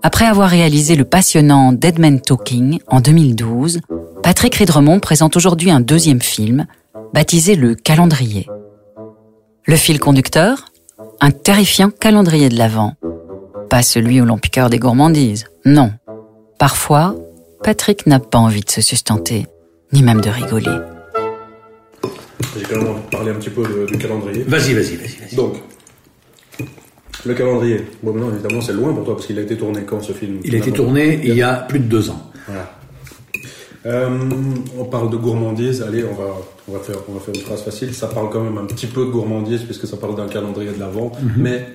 Après 0.03 0.25
avoir 0.25 0.49
réalisé 0.49 0.95
le 0.95 1.05
passionnant 1.05 1.71
Dead 1.71 1.99
Man 1.99 2.21
Talking 2.21 2.79
en 2.87 3.01
2012, 3.01 3.81
Patrick 4.23 4.55
Ridremont 4.55 4.99
présente 4.99 5.35
aujourd'hui 5.35 5.71
un 5.71 5.79
deuxième 5.79 6.21
film, 6.21 6.65
baptisé 7.13 7.55
Le 7.55 7.75
Calendrier. 7.75 8.47
Le 9.65 9.75
fil 9.75 9.99
conducteur? 9.99 10.65
Un 11.19 11.31
terrifiant 11.31 11.91
calendrier 11.91 12.49
de 12.49 12.57
l'Avent. 12.57 12.93
Pas 13.69 13.83
celui 13.83 14.19
où 14.21 14.25
l'on 14.25 14.37
piqueur 14.37 14.69
des 14.69 14.79
gourmandises, 14.79 15.45
non. 15.65 15.91
Parfois, 16.57 17.15
Patrick 17.63 18.07
n'a 18.07 18.19
pas 18.19 18.39
envie 18.39 18.61
de 18.61 18.69
se 18.71 18.81
sustenter, 18.81 19.45
ni 19.93 20.01
même 20.03 20.21
de 20.21 20.29
rigoler. 20.29 20.77
J'ai 22.57 22.63
quand 22.65 22.81
même 22.81 22.95
parler 23.11 23.31
un 23.31 23.35
petit 23.35 23.49
peu 23.49 23.63
de- 23.63 23.85
du 23.91 23.97
calendrier. 23.97 24.43
Vas-y, 24.43 24.73
vas-y, 24.73 24.95
vas-y, 24.95 25.17
vas-y. 25.19 25.35
Donc, 25.35 25.55
le 27.25 27.33
calendrier. 27.33 27.85
Bon, 28.03 28.13
maintenant, 28.13 28.31
évidemment, 28.33 28.61
c'est 28.61 28.73
loin 28.73 28.93
pour 28.93 29.03
toi 29.05 29.15
parce 29.15 29.27
qu'il 29.27 29.37
a 29.39 29.41
été 29.41 29.57
tourné 29.57 29.83
quand 29.83 30.01
ce 30.01 30.13
film? 30.13 30.39
Il 30.43 30.55
a 30.55 30.57
été 30.57 30.71
tourné 30.71 31.19
il 31.23 31.35
y 31.35 31.41
a 31.41 31.53
plus 31.53 31.79
de 31.79 31.85
deux 31.85 32.09
ans. 32.09 32.31
Voilà. 32.47 32.77
Euh, 33.85 34.09
on 34.77 34.85
parle 34.85 35.09
de 35.09 35.17
gourmandise. 35.17 35.81
Allez, 35.81 36.03
on 36.03 36.13
va, 36.13 36.35
on 36.67 36.73
va 36.73 36.79
faire, 36.79 36.97
on 37.09 37.13
va 37.13 37.19
faire 37.19 37.33
une 37.33 37.41
phrase 37.41 37.63
facile. 37.63 37.93
Ça 37.93 38.07
parle 38.07 38.29
quand 38.29 38.41
même 38.43 38.57
un 38.57 38.65
petit 38.65 38.87
peu 38.87 39.05
de 39.05 39.11
gourmandise 39.11 39.61
puisque 39.63 39.87
ça 39.87 39.97
parle 39.97 40.15
d'un 40.15 40.27
calendrier 40.27 40.71
de 40.71 40.79
l'avant. 40.79 41.11
Mais 41.37 41.67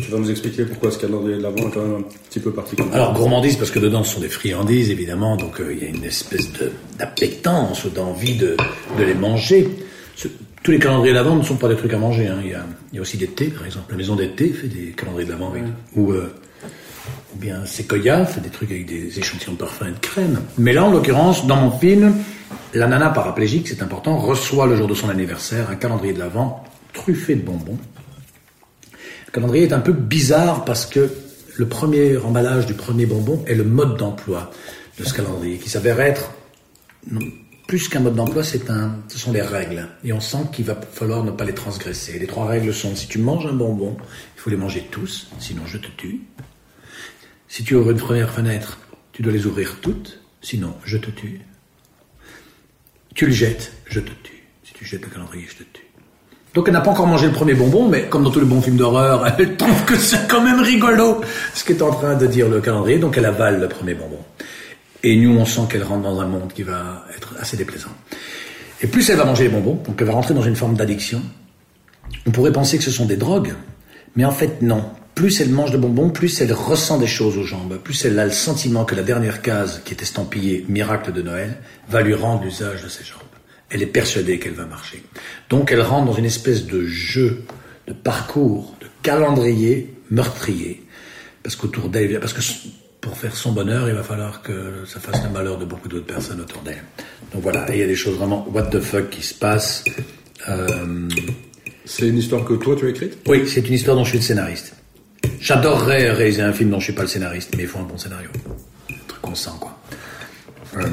tu 0.00 0.10
vas 0.10 0.18
nous 0.18 0.30
expliquer 0.30 0.64
pourquoi 0.64 0.90
ce 0.90 0.98
calendrier 0.98 1.36
de 1.38 1.42
l'avant 1.42 1.68
est 1.68 1.70
quand 1.72 1.82
même 1.82 1.96
un 2.00 2.04
petit 2.28 2.40
peu 2.40 2.52
particulier. 2.52 2.88
Alors 2.92 3.12
gourmandise 3.14 3.56
parce 3.56 3.70
que 3.70 3.78
dedans 3.78 4.02
ce 4.04 4.14
sont 4.14 4.20
des 4.20 4.28
friandises 4.28 4.90
évidemment, 4.90 5.36
donc 5.36 5.60
euh, 5.60 5.72
il 5.72 5.82
y 5.82 5.86
a 5.86 5.88
une 5.88 6.04
espèce 6.04 6.52
de- 6.54 6.72
d'appétence 6.98 7.84
ou 7.84 7.90
d'envie 7.90 8.36
de, 8.36 8.56
de 8.98 9.02
les 9.04 9.14
manger. 9.14 9.68
Ce- 10.16 10.28
tous 10.62 10.70
les 10.72 10.78
calendriers 10.78 11.14
d'avant 11.14 11.36
ne 11.36 11.42
sont 11.42 11.56
pas 11.56 11.68
des 11.68 11.76
trucs 11.76 11.92
à 11.94 11.98
manger. 11.98 12.26
hein. 12.28 12.38
Il, 12.44 12.50
y 12.50 12.54
a, 12.54 12.66
il 12.92 12.96
y 12.96 12.98
a 12.98 13.02
aussi 13.02 13.16
des 13.16 13.28
thés 13.28 13.46
par 13.48 13.64
exemple. 13.64 13.86
La 13.90 13.96
maison 13.96 14.14
des 14.16 14.28
thés 14.30 14.50
fait 14.50 14.68
des 14.68 14.92
calendriers 14.96 15.26
de 15.26 15.32
l'avant 15.32 15.50
avec 15.50 15.62
ou, 15.96 16.12
euh, 16.12 16.32
ou 17.34 17.38
bien 17.38 17.64
Sequoia 17.64 18.26
fait 18.26 18.40
des 18.40 18.50
trucs 18.50 18.70
avec 18.70 18.86
des 18.86 19.18
échantillons 19.18 19.52
de 19.54 19.58
parfum 19.58 19.86
et 19.86 19.92
de 19.92 19.98
crème. 19.98 20.40
Mais 20.58 20.72
là 20.72 20.84
en 20.84 20.90
l'occurrence 20.90 21.46
dans 21.46 21.56
mon 21.56 21.70
film, 21.70 22.14
la 22.74 22.86
nana 22.86 23.08
paraplégique, 23.10 23.68
c'est 23.68 23.82
important, 23.82 24.16
reçoit 24.18 24.66
le 24.66 24.76
jour 24.76 24.86
de 24.86 24.94
son 24.94 25.08
anniversaire 25.08 25.70
un 25.70 25.76
calendrier 25.76 26.12
de 26.12 26.18
l'avant 26.18 26.62
truffé 26.92 27.34
de 27.36 27.42
bonbons. 27.42 27.78
Le 29.30 29.34
calendrier 29.34 29.68
est 29.68 29.72
un 29.72 29.80
peu 29.80 29.92
bizarre 29.92 30.64
parce 30.64 30.86
que 30.86 31.08
le 31.56 31.68
premier 31.68 32.16
emballage 32.16 32.66
du 32.66 32.74
premier 32.74 33.06
bonbon 33.06 33.44
est 33.46 33.54
le 33.54 33.62
mode 33.62 33.96
d'emploi 33.96 34.50
de 34.98 35.04
ce 35.04 35.14
calendrier, 35.14 35.58
qui 35.58 35.70
s'avère 35.70 36.00
être 36.00 36.32
plus 37.68 37.88
qu'un 37.88 38.00
mode 38.00 38.16
d'emploi, 38.16 38.42
c'est 38.42 38.68
un, 38.70 38.96
ce 39.06 39.16
sont 39.16 39.32
les 39.32 39.40
règles. 39.40 39.86
Et 40.02 40.12
on 40.12 40.18
sent 40.18 40.48
qu'il 40.52 40.64
va 40.64 40.74
falloir 40.74 41.22
ne 41.22 41.30
pas 41.30 41.44
les 41.44 41.54
transgresser. 41.54 42.18
Les 42.18 42.26
trois 42.26 42.48
règles 42.48 42.74
sont 42.74 42.96
si 42.96 43.06
tu 43.06 43.20
manges 43.20 43.46
un 43.46 43.52
bonbon, 43.52 43.96
il 44.36 44.40
faut 44.40 44.50
les 44.50 44.56
manger 44.56 44.88
tous, 44.90 45.30
sinon 45.38 45.64
je 45.64 45.78
te 45.78 45.86
tue. 45.96 46.22
Si 47.46 47.62
tu 47.62 47.76
ouvres 47.76 47.92
une 47.92 47.98
première 47.98 48.30
fenêtre, 48.30 48.80
tu 49.12 49.22
dois 49.22 49.32
les 49.32 49.46
ouvrir 49.46 49.76
toutes, 49.80 50.20
sinon 50.42 50.74
je 50.84 50.98
te 50.98 51.10
tue. 51.10 51.40
Tu 53.14 53.26
le 53.26 53.32
jettes, 53.32 53.72
je 53.86 54.00
te 54.00 54.10
tue. 54.24 54.42
Si 54.64 54.72
tu 54.72 54.84
jettes 54.84 55.02
le 55.02 55.08
calendrier, 55.10 55.46
je 55.48 55.58
te 55.58 55.62
tue. 55.72 55.89
Donc 56.54 56.66
elle 56.66 56.74
n'a 56.74 56.80
pas 56.80 56.90
encore 56.90 57.06
mangé 57.06 57.26
le 57.26 57.32
premier 57.32 57.54
bonbon, 57.54 57.88
mais 57.88 58.02
comme 58.08 58.24
dans 58.24 58.30
tous 58.30 58.40
les 58.40 58.46
bons 58.46 58.60
films 58.60 58.76
d'horreur, 58.76 59.24
elle 59.38 59.56
trouve 59.56 59.84
que 59.84 59.96
c'est 59.96 60.28
quand 60.28 60.42
même 60.42 60.60
rigolo 60.60 61.20
ce 61.54 61.64
qu'est 61.64 61.80
en 61.80 61.92
train 61.92 62.16
de 62.16 62.26
dire 62.26 62.48
le 62.48 62.60
calendrier, 62.60 62.98
donc 62.98 63.16
elle 63.16 63.26
avale 63.26 63.60
le 63.60 63.68
premier 63.68 63.94
bonbon. 63.94 64.18
Et 65.02 65.16
nous, 65.16 65.38
on 65.38 65.44
sent 65.44 65.62
qu'elle 65.70 65.84
rentre 65.84 66.02
dans 66.02 66.20
un 66.20 66.26
monde 66.26 66.52
qui 66.52 66.62
va 66.62 67.06
être 67.16 67.34
assez 67.40 67.56
déplaisant. 67.56 67.90
Et 68.82 68.86
plus 68.86 69.08
elle 69.10 69.16
va 69.16 69.24
manger 69.24 69.44
les 69.44 69.50
bonbons, 69.50 69.80
donc 69.86 69.96
elle 69.98 70.06
va 70.06 70.12
rentrer 70.12 70.34
dans 70.34 70.42
une 70.42 70.56
forme 70.56 70.74
d'addiction. 70.74 71.22
On 72.26 72.30
pourrait 72.30 72.52
penser 72.52 72.78
que 72.78 72.84
ce 72.84 72.90
sont 72.90 73.06
des 73.06 73.16
drogues, 73.16 73.54
mais 74.16 74.24
en 74.24 74.32
fait 74.32 74.60
non. 74.60 74.84
Plus 75.14 75.40
elle 75.40 75.50
mange 75.50 75.70
de 75.70 75.76
bonbons, 75.76 76.10
plus 76.10 76.40
elle 76.40 76.52
ressent 76.52 76.98
des 76.98 77.06
choses 77.06 77.36
aux 77.36 77.44
jambes, 77.44 77.78
plus 77.78 78.04
elle 78.04 78.18
a 78.18 78.24
le 78.24 78.30
sentiment 78.30 78.84
que 78.84 78.94
la 78.94 79.02
dernière 79.02 79.42
case 79.42 79.82
qui 79.84 79.92
est 79.92 80.02
estampillée 80.02 80.64
miracle 80.68 81.12
de 81.12 81.22
Noël 81.22 81.58
va 81.88 82.02
lui 82.02 82.14
rendre 82.14 82.42
l'usage 82.42 82.82
de 82.82 82.88
ses 82.88 83.04
jambes. 83.04 83.29
Elle 83.70 83.82
est 83.82 83.86
persuadée 83.86 84.38
qu'elle 84.38 84.54
va 84.54 84.66
marcher. 84.66 85.02
Donc 85.48 85.70
elle 85.72 85.82
rentre 85.82 86.06
dans 86.06 86.14
une 86.18 86.24
espèce 86.24 86.66
de 86.66 86.84
jeu, 86.84 87.42
de 87.86 87.92
parcours, 87.92 88.74
de 88.80 88.86
calendrier 89.02 89.94
meurtrier. 90.10 90.84
Parce 91.42 91.56
qu'autour 91.56 91.88
d'elle, 91.88 92.20
parce 92.20 92.32
que 92.32 92.42
pour 93.00 93.16
faire 93.16 93.34
son 93.34 93.52
bonheur, 93.52 93.88
il 93.88 93.94
va 93.94 94.02
falloir 94.02 94.42
que 94.42 94.84
ça 94.86 95.00
fasse 95.00 95.22
le 95.22 95.30
malheur 95.30 95.56
de 95.56 95.64
beaucoup 95.64 95.88
d'autres 95.88 96.06
personnes 96.06 96.40
autour 96.40 96.62
d'elle. 96.62 96.82
Donc 97.32 97.42
voilà, 97.42 97.66
il 97.72 97.78
y 97.78 97.82
a 97.82 97.86
des 97.86 97.96
choses 97.96 98.16
vraiment 98.16 98.46
what 98.50 98.64
the 98.64 98.80
fuck 98.80 99.08
qui 99.08 99.22
se 99.22 99.34
passent. 99.34 99.84
Euh, 100.48 101.08
C'est 101.84 102.08
une 102.08 102.18
histoire 102.18 102.44
que 102.44 102.54
toi 102.54 102.76
tu 102.76 102.86
as 102.86 102.90
écrite? 102.90 103.18
Oui, 103.26 103.48
c'est 103.48 103.66
une 103.66 103.74
histoire 103.74 103.96
dont 103.96 104.04
je 104.04 104.10
suis 104.10 104.18
le 104.18 104.24
scénariste. 104.24 104.74
J'adorerais 105.40 106.10
réaliser 106.12 106.42
un 106.42 106.52
film 106.52 106.70
dont 106.70 106.78
je 106.78 106.84
suis 106.84 106.92
pas 106.92 107.02
le 107.02 107.08
scénariste, 107.08 107.54
mais 107.56 107.62
il 107.64 107.68
faut 107.68 107.78
un 107.78 107.84
bon 107.84 107.98
scénario. 107.98 108.28
Un 108.90 108.94
truc 109.08 109.22
qu'on 109.22 109.34
sent, 109.34 109.50
quoi. 109.60 109.78
Euh, 110.76 110.86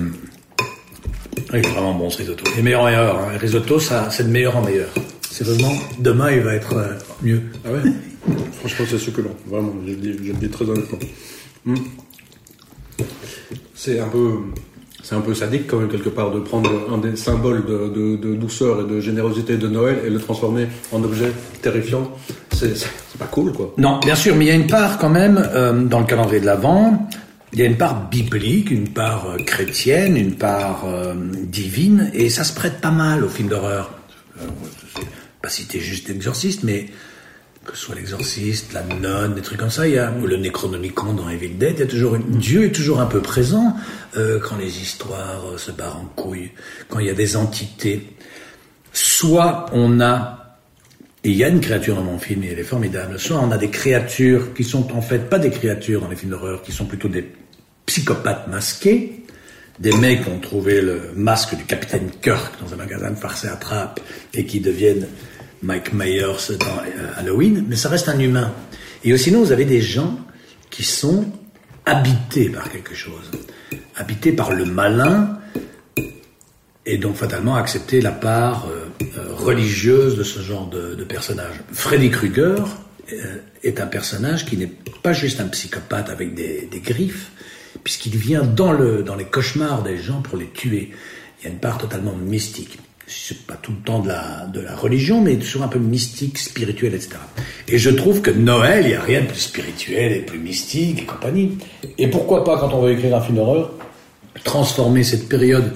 oui, 1.53 1.61
vraiment 1.61 1.93
bon 1.93 2.09
ce 2.09 2.17
risotto. 2.19 2.43
Et 2.57 2.61
meilleur 2.61 2.81
en 2.81 2.85
meilleur. 2.85 3.19
Hein. 3.19 3.37
Risotto, 3.39 3.79
ça, 3.79 4.09
c'est 4.11 4.23
de 4.23 4.29
meilleur 4.29 4.57
en 4.57 4.61
meilleur. 4.61 4.89
C'est 5.29 5.45
vraiment, 5.45 5.73
demain, 5.99 6.31
il 6.31 6.41
va 6.41 6.53
être 6.55 6.73
euh, 6.75 6.93
mieux. 7.21 7.41
Ah 7.65 7.69
ouais? 7.71 7.91
Franchement, 8.59 8.85
c'est 8.89 8.97
succulent. 8.97 9.35
Vraiment, 9.47 9.73
je 9.85 9.91
le 9.91 9.97
dis, 9.97 10.13
je 10.23 10.31
le 10.31 10.37
dis 10.37 10.49
très 10.49 10.65
honnêtement. 10.65 10.99
Hmm. 11.65 11.75
C'est 13.75 13.99
un 13.99 14.07
peu. 14.07 14.31
C'est 15.03 15.15
un 15.15 15.21
peu 15.21 15.33
sadique 15.33 15.67
quand 15.67 15.77
même 15.77 15.87
quelque 15.87 16.09
part 16.09 16.31
de 16.31 16.39
prendre 16.41 16.69
un 16.91 16.97
des 16.97 17.15
symboles 17.15 17.63
de, 17.65 17.87
de- 17.87 18.17
de 18.17 18.35
douceur 18.35 18.81
et 18.81 18.83
de 18.93 18.99
générosité 18.99 19.55
de 19.55 19.67
Noël 19.69 19.99
et 20.05 20.09
le 20.09 20.19
transformer 20.19 20.67
en 20.91 21.01
objet 21.01 21.31
terrifiant. 21.61 22.11
C'est 22.51 22.73
pas 23.17 23.25
cool 23.31 23.53
quoi. 23.53 23.73
Non, 23.77 23.99
bien 23.99 24.15
sûr, 24.15 24.35
mais 24.35 24.45
il 24.45 24.47
y 24.49 24.51
a 24.51 24.55
une 24.55 24.67
part 24.67 24.97
quand 24.97 25.09
même 25.09 25.41
euh, 25.53 25.71
dans 25.85 25.99
le 26.01 26.05
calendrier 26.05 26.41
de 26.41 26.45
l'Avent. 26.45 27.07
Il 27.57 27.61
y 27.61 27.63
a 27.63 27.65
une 27.65 27.77
part 27.77 28.07
biblique, 28.07 28.69
une 28.69 28.89
part 28.89 29.31
euh, 29.31 29.37
chrétienne, 29.37 30.15
une 30.15 30.35
part 30.35 30.85
euh, 30.85 31.15
divine, 31.15 32.11
et 32.13 32.29
ça 32.29 32.43
se 32.43 32.53
prête 32.53 32.79
pas 32.81 32.91
mal 32.91 33.23
au 33.23 33.29
film 33.29 33.49
d'horreur. 33.49 33.91
Euh, 34.39 34.45
pas 35.41 35.49
citer 35.49 35.79
juste 35.79 36.07
l'exorciste, 36.07 36.61
mais 36.61 36.85
que 37.65 37.75
ce 37.75 37.85
soit 37.85 37.95
l'exorciste, 37.95 38.73
la 38.73 38.83
nonne, 38.83 39.33
des 39.33 39.41
trucs 39.41 39.57
comme 39.57 39.71
ça, 39.71 39.87
il 39.87 39.95
y 39.95 39.97
a 39.97 40.11
le 40.11 40.37
Necronomicon 40.37 41.13
dans 41.13 41.29
Evil 41.29 41.55
Dead, 41.57 41.73
il 41.77 41.79
y 41.79 41.83
a 41.83 41.87
toujours 41.87 42.13
une... 42.13 42.37
Dieu 42.37 42.65
est 42.65 42.71
toujours 42.71 42.99
un 42.99 43.07
peu 43.07 43.21
présent 43.21 43.75
euh, 44.17 44.39
quand 44.39 44.57
les 44.57 44.79
histoires 44.79 45.43
euh, 45.51 45.57
se 45.57 45.71
barrent 45.71 45.97
en 45.97 46.05
couille, 46.15 46.51
quand 46.89 46.99
il 46.99 47.07
y 47.07 47.09
a 47.09 47.15
des 47.15 47.35
entités. 47.35 48.13
Soit 48.93 49.65
on 49.73 49.99
a, 49.99 50.59
et 51.23 51.31
il 51.31 51.35
y 51.35 51.43
a 51.43 51.49
une 51.49 51.59
créature 51.59 51.95
dans 51.95 52.03
mon 52.03 52.19
film 52.19 52.43
et 52.43 52.49
elle 52.49 52.59
est 52.59 52.63
formidable, 52.63 53.19
soit 53.19 53.39
on 53.39 53.49
a 53.49 53.57
des 53.57 53.71
créatures 53.71 54.53
qui 54.53 54.63
sont 54.63 54.95
en 54.95 55.01
fait 55.01 55.27
pas 55.27 55.39
des 55.39 55.49
créatures 55.49 56.01
dans 56.01 56.09
les 56.09 56.15
films 56.15 56.31
d'horreur, 56.31 56.61
qui 56.61 56.71
sont 56.71 56.85
plutôt 56.85 57.07
des 57.07 57.25
psychopathes 57.87 58.47
masqués, 58.47 59.23
des 59.79 59.93
mecs 59.93 60.23
qui 60.23 60.29
ont 60.29 60.39
trouvé 60.39 60.81
le 60.81 61.11
masque 61.15 61.55
du 61.55 61.63
capitaine 61.63 62.11
Kirk 62.21 62.53
dans 62.61 62.73
un 62.73 62.77
magasin 62.77 63.11
de 63.11 63.15
farce 63.15 63.45
et 63.45 63.47
attrape 63.47 63.99
et 64.33 64.45
qui 64.45 64.59
deviennent 64.59 65.07
Mike 65.63 65.93
Myers 65.93 66.57
dans 66.59 66.65
euh, 66.65 67.11
Halloween, 67.17 67.65
mais 67.67 67.75
ça 67.75 67.89
reste 67.89 68.09
un 68.09 68.19
humain. 68.19 68.53
Et 69.03 69.15
sinon, 69.17 69.43
vous 69.43 69.51
avez 69.51 69.65
des 69.65 69.81
gens 69.81 70.19
qui 70.69 70.83
sont 70.83 71.25
habités 71.85 72.49
par 72.49 72.69
quelque 72.69 72.93
chose, 72.93 73.31
habités 73.95 74.31
par 74.31 74.51
le 74.51 74.65
malin, 74.65 75.39
et 76.85 76.97
donc 76.97 77.15
fatalement 77.15 77.55
accepter 77.55 78.01
la 78.01 78.11
part 78.11 78.67
euh, 78.67 78.85
euh, 79.17 79.33
religieuse 79.33 80.17
de 80.17 80.23
ce 80.23 80.41
genre 80.41 80.69
de, 80.69 81.03
personnage. 81.03 81.55
Freddy 81.71 82.09
Krueger 82.09 82.63
est 83.63 83.79
un 83.79 83.87
personnage 83.87 84.45
qui 84.45 84.57
n'est 84.57 84.71
pas 85.01 85.13
juste 85.13 85.39
un 85.39 85.47
psychopathe 85.47 86.09
avec 86.09 86.33
des 86.33 86.81
griffes, 86.83 87.31
puisqu'il 87.87 88.17
vient 88.17 88.43
dans, 88.43 88.73
le, 88.73 89.01
dans 89.01 89.15
les 89.15 89.23
cauchemars 89.23 89.81
des 89.81 89.97
gens 89.97 90.19
pour 90.19 90.37
les 90.37 90.49
tuer. 90.49 90.91
Il 91.39 91.45
y 91.45 91.47
a 91.47 91.51
une 91.53 91.59
part 91.59 91.77
totalement 91.77 92.13
mystique. 92.13 92.79
C'est 93.07 93.47
pas 93.47 93.53
tout 93.53 93.71
le 93.71 93.77
temps 93.77 93.99
de 93.99 94.09
la, 94.09 94.45
de 94.47 94.59
la 94.59 94.75
religion, 94.75 95.21
mais 95.21 95.37
toujours 95.37 95.63
un 95.63 95.69
peu 95.69 95.79
mystique, 95.79 96.37
spirituel, 96.37 96.95
etc. 96.95 97.11
Et 97.69 97.77
je 97.77 97.89
trouve 97.89 98.21
que 98.21 98.29
Noël, 98.29 98.83
il 98.83 98.89
n'y 98.89 98.93
a 98.93 99.01
rien 99.01 99.21
de 99.21 99.27
plus 99.27 99.39
spirituel 99.39 100.11
et 100.11 100.19
plus 100.19 100.37
mystique 100.37 101.03
et 101.03 101.05
compagnie. 101.05 101.59
Et 101.97 102.09
pourquoi 102.09 102.43
pas, 102.43 102.59
quand 102.59 102.73
on 102.73 102.81
veut 102.81 102.91
écrire 102.91 103.15
un 103.15 103.21
film 103.21 103.37
d'horreur, 103.37 103.71
transformer 104.43 105.05
cette 105.05 105.29
période 105.29 105.71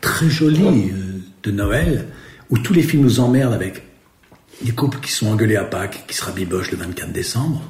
très 0.00 0.30
jolie 0.30 0.92
euh, 0.92 1.18
de 1.42 1.50
Noël, 1.50 2.06
où 2.48 2.58
tous 2.58 2.74
les 2.74 2.82
films 2.82 3.02
nous 3.02 3.18
emmerdent 3.18 3.54
avec 3.54 3.82
des 4.62 4.70
couples 4.70 5.00
qui 5.00 5.10
sont 5.10 5.26
engueulés 5.26 5.56
à 5.56 5.64
Pâques, 5.64 6.04
qui 6.06 6.14
se 6.14 6.24
rabibochent 6.24 6.70
le 6.70 6.76
24 6.76 7.10
décembre, 7.10 7.60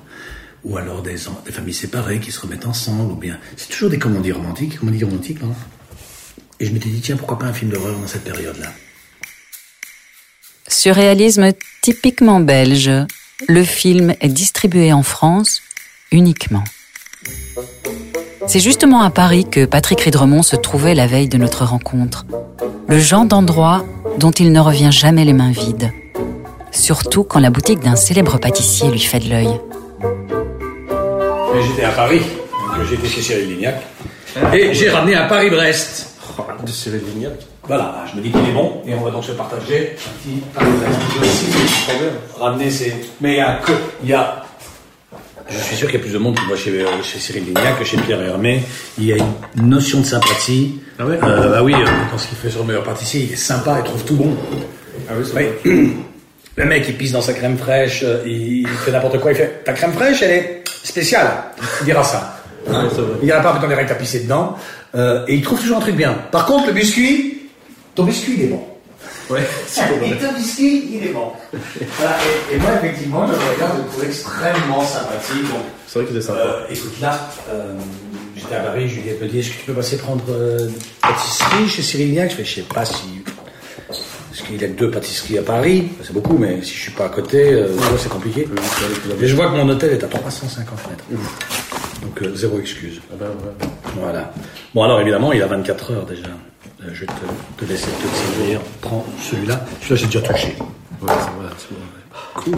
ou 0.66 0.76
alors 0.76 1.00
des, 1.00 1.14
des 1.44 1.52
familles 1.52 1.74
séparées 1.74 2.18
qui 2.18 2.33
se 2.33 2.40
remettent 2.40 2.66
ensemble, 2.66 3.12
ou 3.12 3.16
bien... 3.16 3.38
C'est 3.57 3.68
toujours 3.68 3.88
des 3.88 3.98
comédies 3.98 4.33
romantiques. 4.33 4.79
Et 6.59 6.66
je 6.66 6.72
m'étais 6.72 6.88
dit, 6.88 7.00
tiens, 7.00 7.16
pourquoi 7.16 7.38
pas 7.38 7.46
un 7.46 7.52
film 7.52 7.70
d'horreur 7.70 7.96
dans 7.96 8.07
cette 8.09 8.24
période-là? 8.24 8.72
Surréalisme 10.66 11.52
typiquement 11.83 12.40
belge, 12.40 12.90
le 13.46 13.62
film 13.62 14.14
est 14.20 14.29
distribué 14.29 14.92
en 14.92 15.05
France 15.05 15.62
uniquement. 16.11 16.64
C'est 18.48 18.61
justement 18.61 19.02
à 19.02 19.11
Paris 19.11 19.46
que 19.48 19.66
Patrick 19.66 20.00
Ridremont 20.00 20.42
se 20.42 20.57
trouvait 20.57 20.94
la 20.94 21.07
veille 21.07 21.29
de 21.29 21.38
notre 21.38 21.64
rencontre. 21.64 22.26
Le 22.88 22.98
genre 22.98 23.24
d'endroit 23.24 23.85
dont 24.18 24.33
il 24.33 24.50
ne 24.50 24.61
revient 24.61 24.90
jamais 24.90 25.24
les 25.24 25.33
mains 25.33 25.52
vides. 25.52 25.92
Surtout 26.72 27.22
quand 27.22 27.40
la 27.40 27.50
boutique 27.50 27.81
d'un 27.81 27.96
célèbre 27.96 28.38
pâtissier 28.38 28.90
lui 28.90 29.00
fait 29.00 29.20
de 29.20 29.31
l'œil. 29.31 29.61
J'étais 31.62 31.84
à 31.84 31.90
Paris, 31.90 32.20
donc 32.76 32.86
j'étais 32.88 33.08
chez 33.08 33.20
Cyril 33.22 33.48
Lignac, 33.48 33.76
et 34.52 34.74
j'ai 34.74 34.90
ramené 34.90 35.14
un 35.14 35.26
Paris-Brest. 35.26 36.12
De 36.64 36.70
Cyril 36.70 37.00
Lignac. 37.14 37.32
Voilà, 37.66 38.04
je 38.10 38.16
me 38.18 38.22
dis 38.22 38.30
qu'il 38.30 38.40
est 38.40 38.52
bon, 38.52 38.82
et 38.86 38.94
on 38.94 39.00
va 39.00 39.10
donc 39.10 39.24
se 39.24 39.32
partager 39.32 39.96
un 39.96 40.28
petit 40.28 40.42
Paris-Brest. 40.54 41.44
Ramener 42.38 42.70
ces... 42.70 42.94
Mais 43.20 43.32
il 43.34 43.36
y 43.38 43.40
a 43.40 43.60
que... 43.64 43.72
Il 44.02 44.10
y 44.10 44.12
a... 44.12 44.42
Je 45.48 45.58
suis 45.58 45.76
sûr 45.76 45.88
qu'il 45.88 45.96
y 45.98 46.00
a 46.00 46.02
plus 46.04 46.12
de 46.12 46.18
monde 46.18 46.34
que 46.36 46.44
moi 46.46 46.56
chez, 46.56 46.70
euh, 46.70 46.86
chez 47.02 47.18
Cyril 47.20 47.44
Lignac 47.46 47.78
que 47.78 47.84
chez 47.84 47.96
Pierre 47.98 48.20
Hermé. 48.20 48.62
Il 48.98 49.04
y 49.06 49.12
a 49.12 49.16
une 49.56 49.68
notion 49.68 50.00
de 50.00 50.04
sympathie. 50.06 50.80
Ah 50.98 51.06
ouais 51.06 51.18
Euh, 51.22 51.48
Bah 51.50 51.62
oui, 51.62 51.72
euh, 51.74 51.84
dans 52.10 52.18
ce 52.18 52.26
qu'il 52.28 52.36
fait 52.36 52.50
sur 52.50 52.60
le 52.60 52.66
meilleur 52.66 52.82
pâtissier, 52.82 53.22
il 53.22 53.32
est 53.32 53.36
sympa, 53.36 53.76
il 53.78 53.84
trouve 53.84 54.04
tout 54.04 54.16
bon. 54.16 54.36
Ah 55.08 55.12
oui, 55.16 55.24
c'est 55.24 55.36
Oui. 55.64 55.92
Le 56.56 56.64
mec, 56.64 56.84
il 56.88 56.96
pisse 56.96 57.12
dans 57.12 57.20
sa 57.20 57.32
crème 57.34 57.56
fraîche, 57.58 58.00
euh, 58.02 58.22
il 58.26 58.66
fait 58.66 58.90
n'importe 58.90 59.20
quoi, 59.20 59.30
il 59.32 59.36
fait 59.36 59.62
Ta 59.64 59.72
crème 59.72 59.92
fraîche, 59.92 60.22
elle 60.22 60.30
est 60.32 60.64
spéciale. 60.87 61.29
Il 61.81 61.85
dira 61.85 62.03
ça. 62.03 62.37
Ouais, 62.66 62.75
c'est 62.90 63.01
vrai. 63.01 63.16
Il 63.22 63.27
dira 63.27 63.40
pas 63.40 63.53
que 63.55 63.61
ton 63.62 63.68
direct 63.68 63.90
à 63.90 63.94
pisser 63.94 64.20
dedans. 64.20 64.57
Euh, 64.94 65.25
et 65.29 65.35
il 65.35 65.42
trouve 65.42 65.61
toujours 65.61 65.77
un 65.79 65.81
truc 65.81 65.96
bien. 65.96 66.14
Par 66.31 66.46
contre, 66.46 66.68
le 66.68 66.72
biscuit, 66.72 67.49
ton 67.94 68.05
biscuit, 68.05 68.35
il 68.38 68.42
est 68.44 68.49
bon. 68.49 68.64
Ouais, 69.29 69.40
c'est 69.66 69.83
Et 69.83 70.16
ton 70.16 70.33
biscuit, 70.33 70.88
il 70.92 71.07
est 71.07 71.12
bon. 71.12 71.33
Voilà, 71.99 72.16
et, 72.51 72.55
et 72.55 72.59
moi, 72.59 72.70
effectivement, 72.79 73.27
je 73.27 73.33
le 73.33 73.38
regarde, 73.55 73.72
je 73.77 73.83
le 73.83 73.88
trouve 73.88 74.05
extrêmement 74.05 74.85
sympathique. 74.85 75.46
C'est 75.88 75.99
vrai 75.99 76.09
qu'il 76.09 76.16
est 76.16 76.20
sympa. 76.20 76.38
euh, 76.38 76.61
écoute, 76.70 77.01
là, 77.01 77.29
euh, 77.51 77.75
j'étais 78.37 78.55
à 78.55 78.61
Paris, 78.61 78.88
Juliette 78.88 79.20
me 79.20 79.29
dit 79.29 79.40
Est-ce 79.40 79.51
que 79.51 79.55
tu 79.59 79.64
peux 79.66 79.72
passer 79.75 79.99
prendre 79.99 80.25
euh, 80.31 80.68
pâtisserie 81.03 81.68
chez 81.68 81.83
Cyril 81.83 82.09
Lignac 82.09 82.31
Je 82.31 82.37
fais 82.37 82.44
Je 82.44 82.55
sais 82.57 82.62
pas 82.62 82.85
si. 82.85 83.22
Parce 84.37 84.49
qu'il 84.51 84.62
a 84.62 84.68
deux 84.68 84.90
pâtisseries 84.90 85.38
à 85.38 85.42
Paris, 85.42 85.88
c'est 86.03 86.12
beaucoup, 86.12 86.37
mais 86.37 86.61
si 86.62 86.75
je 86.75 86.81
suis 86.83 86.90
pas 86.92 87.07
à 87.07 87.09
côté, 87.09 87.55
euh, 87.55 87.68
c'est 87.96 88.11
compliqué. 88.11 88.46
Et 89.18 89.27
je 89.27 89.35
vois 89.35 89.46
que 89.46 89.57
mon 89.57 89.66
hôtel 89.66 89.92
est 89.94 90.05
à 90.05 90.09
350 90.09 90.79
mètres. 90.90 91.05
Donc, 92.03 92.20
euh, 92.20 92.35
zéro 92.35 92.61
excuse. 92.61 93.01
Ah 93.11 93.25
ouais. 93.25 93.68
Voilà. 93.99 94.35
Bon, 94.75 94.83
alors 94.83 95.01
évidemment, 95.01 95.33
il 95.33 95.42
a 95.42 95.46
24 95.46 95.90
heures 95.92 96.05
déjà. 96.05 96.27
Euh, 96.27 96.90
je 96.92 97.01
vais 97.01 97.07
te, 97.07 97.64
te 97.64 97.70
laisser 97.70 97.87
te 97.87 98.37
servir. 98.37 98.61
Prends 98.83 99.07
celui-là. 99.22 99.64
Celui-là, 99.81 99.96
j'ai 99.96 100.07
déjà 100.07 100.20
touché. 100.20 100.55
Ouais, 101.01 101.12
c'est. 101.57 102.35
Cool. 102.35 102.55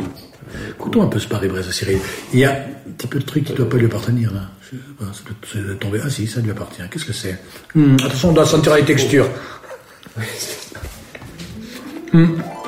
Écoutons 0.71 1.03
un 1.03 1.07
peu 1.07 1.21
ce 1.21 1.29
Paris-Brest, 1.29 1.71
Cyril. 1.71 2.01
Il 2.33 2.41
y 2.41 2.45
a 2.45 2.55
un 2.55 2.91
petit 2.97 3.07
peu 3.07 3.21
de 3.21 3.25
truc 3.25 3.45
qui 3.45 3.53
ne 3.53 3.59
doit 3.59 3.69
pas 3.69 3.77
lui 3.77 3.87
appartenir, 3.87 4.33
là. 4.35 4.51
Tomber. 5.79 6.01
Ah 6.05 6.11
si, 6.11 6.27
ça 6.27 6.41
lui 6.41 6.51
appartient. 6.51 6.83
Qu'est-ce 6.91 7.05
que 7.05 7.13
c'est? 7.13 7.39
Hmm, 7.77 7.95
Attention, 8.05 8.31
on 8.31 8.33
doit 8.33 8.47
sentir 8.47 8.75
les 8.75 8.85
textures. 8.85 9.29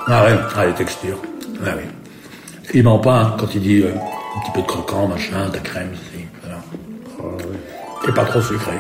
Ah 0.07 0.24
ouais, 0.24 0.38
ah, 0.57 0.66
les 0.66 0.74
textures. 0.74 1.18
Ah 1.64 1.70
oui. 1.76 1.83
Il 2.74 2.83
ment 2.85 2.98
pas 2.98 3.20
hein, 3.20 3.37
quand 3.38 3.55
il 3.55 3.62
dit 3.62 3.83
euh, 3.83 3.92
un 3.92 4.40
petit 4.40 4.50
peu 4.55 4.62
de 4.62 4.66
croquant, 4.66 5.09
machin, 5.09 5.48
de 5.48 5.55
la 5.55 5.61
crème, 5.61 5.92
c'est- 6.12 6.26
voilà. 6.42 6.61
Ah, 7.18 7.22
ouais. 7.22 8.09
Et 8.09 8.12
pas 8.12 8.24
trop 8.24 8.40
sucré. 8.40 8.79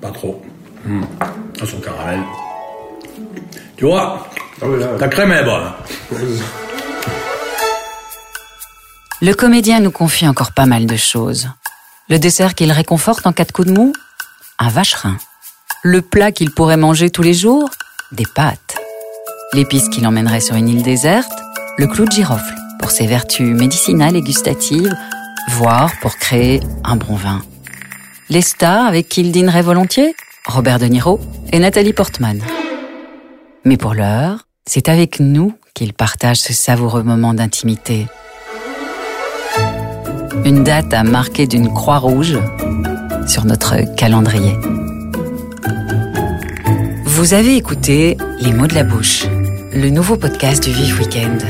Pas 0.00 0.10
trop. 0.10 0.42
À 1.60 1.66
son 1.66 1.78
caramel. 1.80 2.20
Tu 3.76 3.84
vois 3.84 4.26
Ah 4.60 4.66
oui, 4.66 4.80
là, 4.80 4.86
Ta 4.98 5.08
crème 5.08 5.32
est 5.32 5.44
bonne. 5.44 5.72
Le 9.20 9.32
comédien 9.34 9.78
nous 9.80 9.92
confie 9.92 10.26
encore 10.26 10.52
pas 10.52 10.66
mal 10.66 10.86
de 10.86 10.96
choses. 10.96 11.48
Le 12.08 12.18
dessert 12.18 12.54
qu'il 12.54 12.72
réconforte 12.72 13.26
en 13.26 13.32
cas 13.32 13.44
de 13.44 13.52
coup 13.52 13.64
de 13.64 13.70
mou 13.72 13.92
Un 14.58 14.68
vacherin. 14.68 15.16
Le 15.84 16.02
plat 16.02 16.32
qu'il 16.32 16.50
pourrait 16.52 16.76
manger 16.76 17.10
tous 17.10 17.22
les 17.22 17.34
jours 17.34 17.70
Des 18.10 18.26
pâtes. 18.34 18.71
L'épice 19.54 19.90
qu'il 19.90 20.06
emmènerait 20.06 20.40
sur 20.40 20.56
une 20.56 20.68
île 20.68 20.82
déserte 20.82 21.30
Le 21.76 21.86
clou 21.86 22.06
de 22.06 22.10
girofle, 22.10 22.54
pour 22.78 22.90
ses 22.90 23.06
vertus 23.06 23.54
médicinales 23.54 24.16
et 24.16 24.22
gustatives, 24.22 24.94
voire 25.50 25.92
pour 26.00 26.16
créer 26.16 26.60
un 26.84 26.96
bon 26.96 27.14
vin. 27.16 27.42
Les 28.30 28.40
stars 28.40 28.86
avec 28.86 29.10
qui 29.10 29.20
il 29.20 29.30
dînerait 29.30 29.60
volontiers 29.60 30.14
Robert 30.46 30.78
De 30.78 30.86
Niro 30.86 31.20
et 31.52 31.58
Nathalie 31.58 31.92
Portman. 31.92 32.40
Mais 33.66 33.76
pour 33.76 33.92
l'heure, 33.92 34.46
c'est 34.64 34.88
avec 34.88 35.20
nous 35.20 35.52
qu'il 35.74 35.92
partage 35.92 36.38
ce 36.38 36.54
savoureux 36.54 37.02
moment 37.02 37.34
d'intimité. 37.34 38.06
Une 40.46 40.64
date 40.64 40.94
à 40.94 41.04
marquer 41.04 41.46
d'une 41.46 41.72
croix 41.74 41.98
rouge 41.98 42.38
sur 43.26 43.44
notre 43.44 43.94
calendrier. 43.96 44.56
Vous 47.04 47.34
avez 47.34 47.56
écouté 47.56 48.16
Les 48.40 48.52
mots 48.52 48.66
de 48.66 48.74
la 48.74 48.82
bouche, 48.82 49.26
le 49.74 49.90
nouveau 49.90 50.16
podcast 50.16 50.64
du 50.64 50.72
Vif 50.72 50.98
Weekend. 50.98 51.42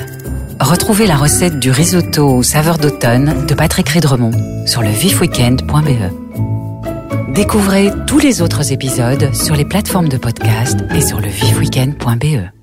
Retrouvez 0.61 1.07
la 1.07 1.17
recette 1.17 1.59
du 1.59 1.71
risotto 1.71 2.29
aux 2.29 2.43
saveurs 2.43 2.79
d'automne 2.79 3.47
de 3.47 3.55
Patrick 3.55 3.89
Ridremont 3.89 4.67
sur 4.67 4.83
le 4.83 4.91
vifweekend.be. 4.91 7.35
Découvrez 7.35 7.91
tous 8.07 8.19
les 8.19 8.43
autres 8.43 8.73
épisodes 8.73 9.35
sur 9.35 9.57
les 9.57 9.65
plateformes 9.65 10.09
de 10.09 10.19
podcast 10.19 10.79
et 10.95 11.01
sur 11.01 11.21
le 11.21 11.29
vifweekend.be. 11.29 12.62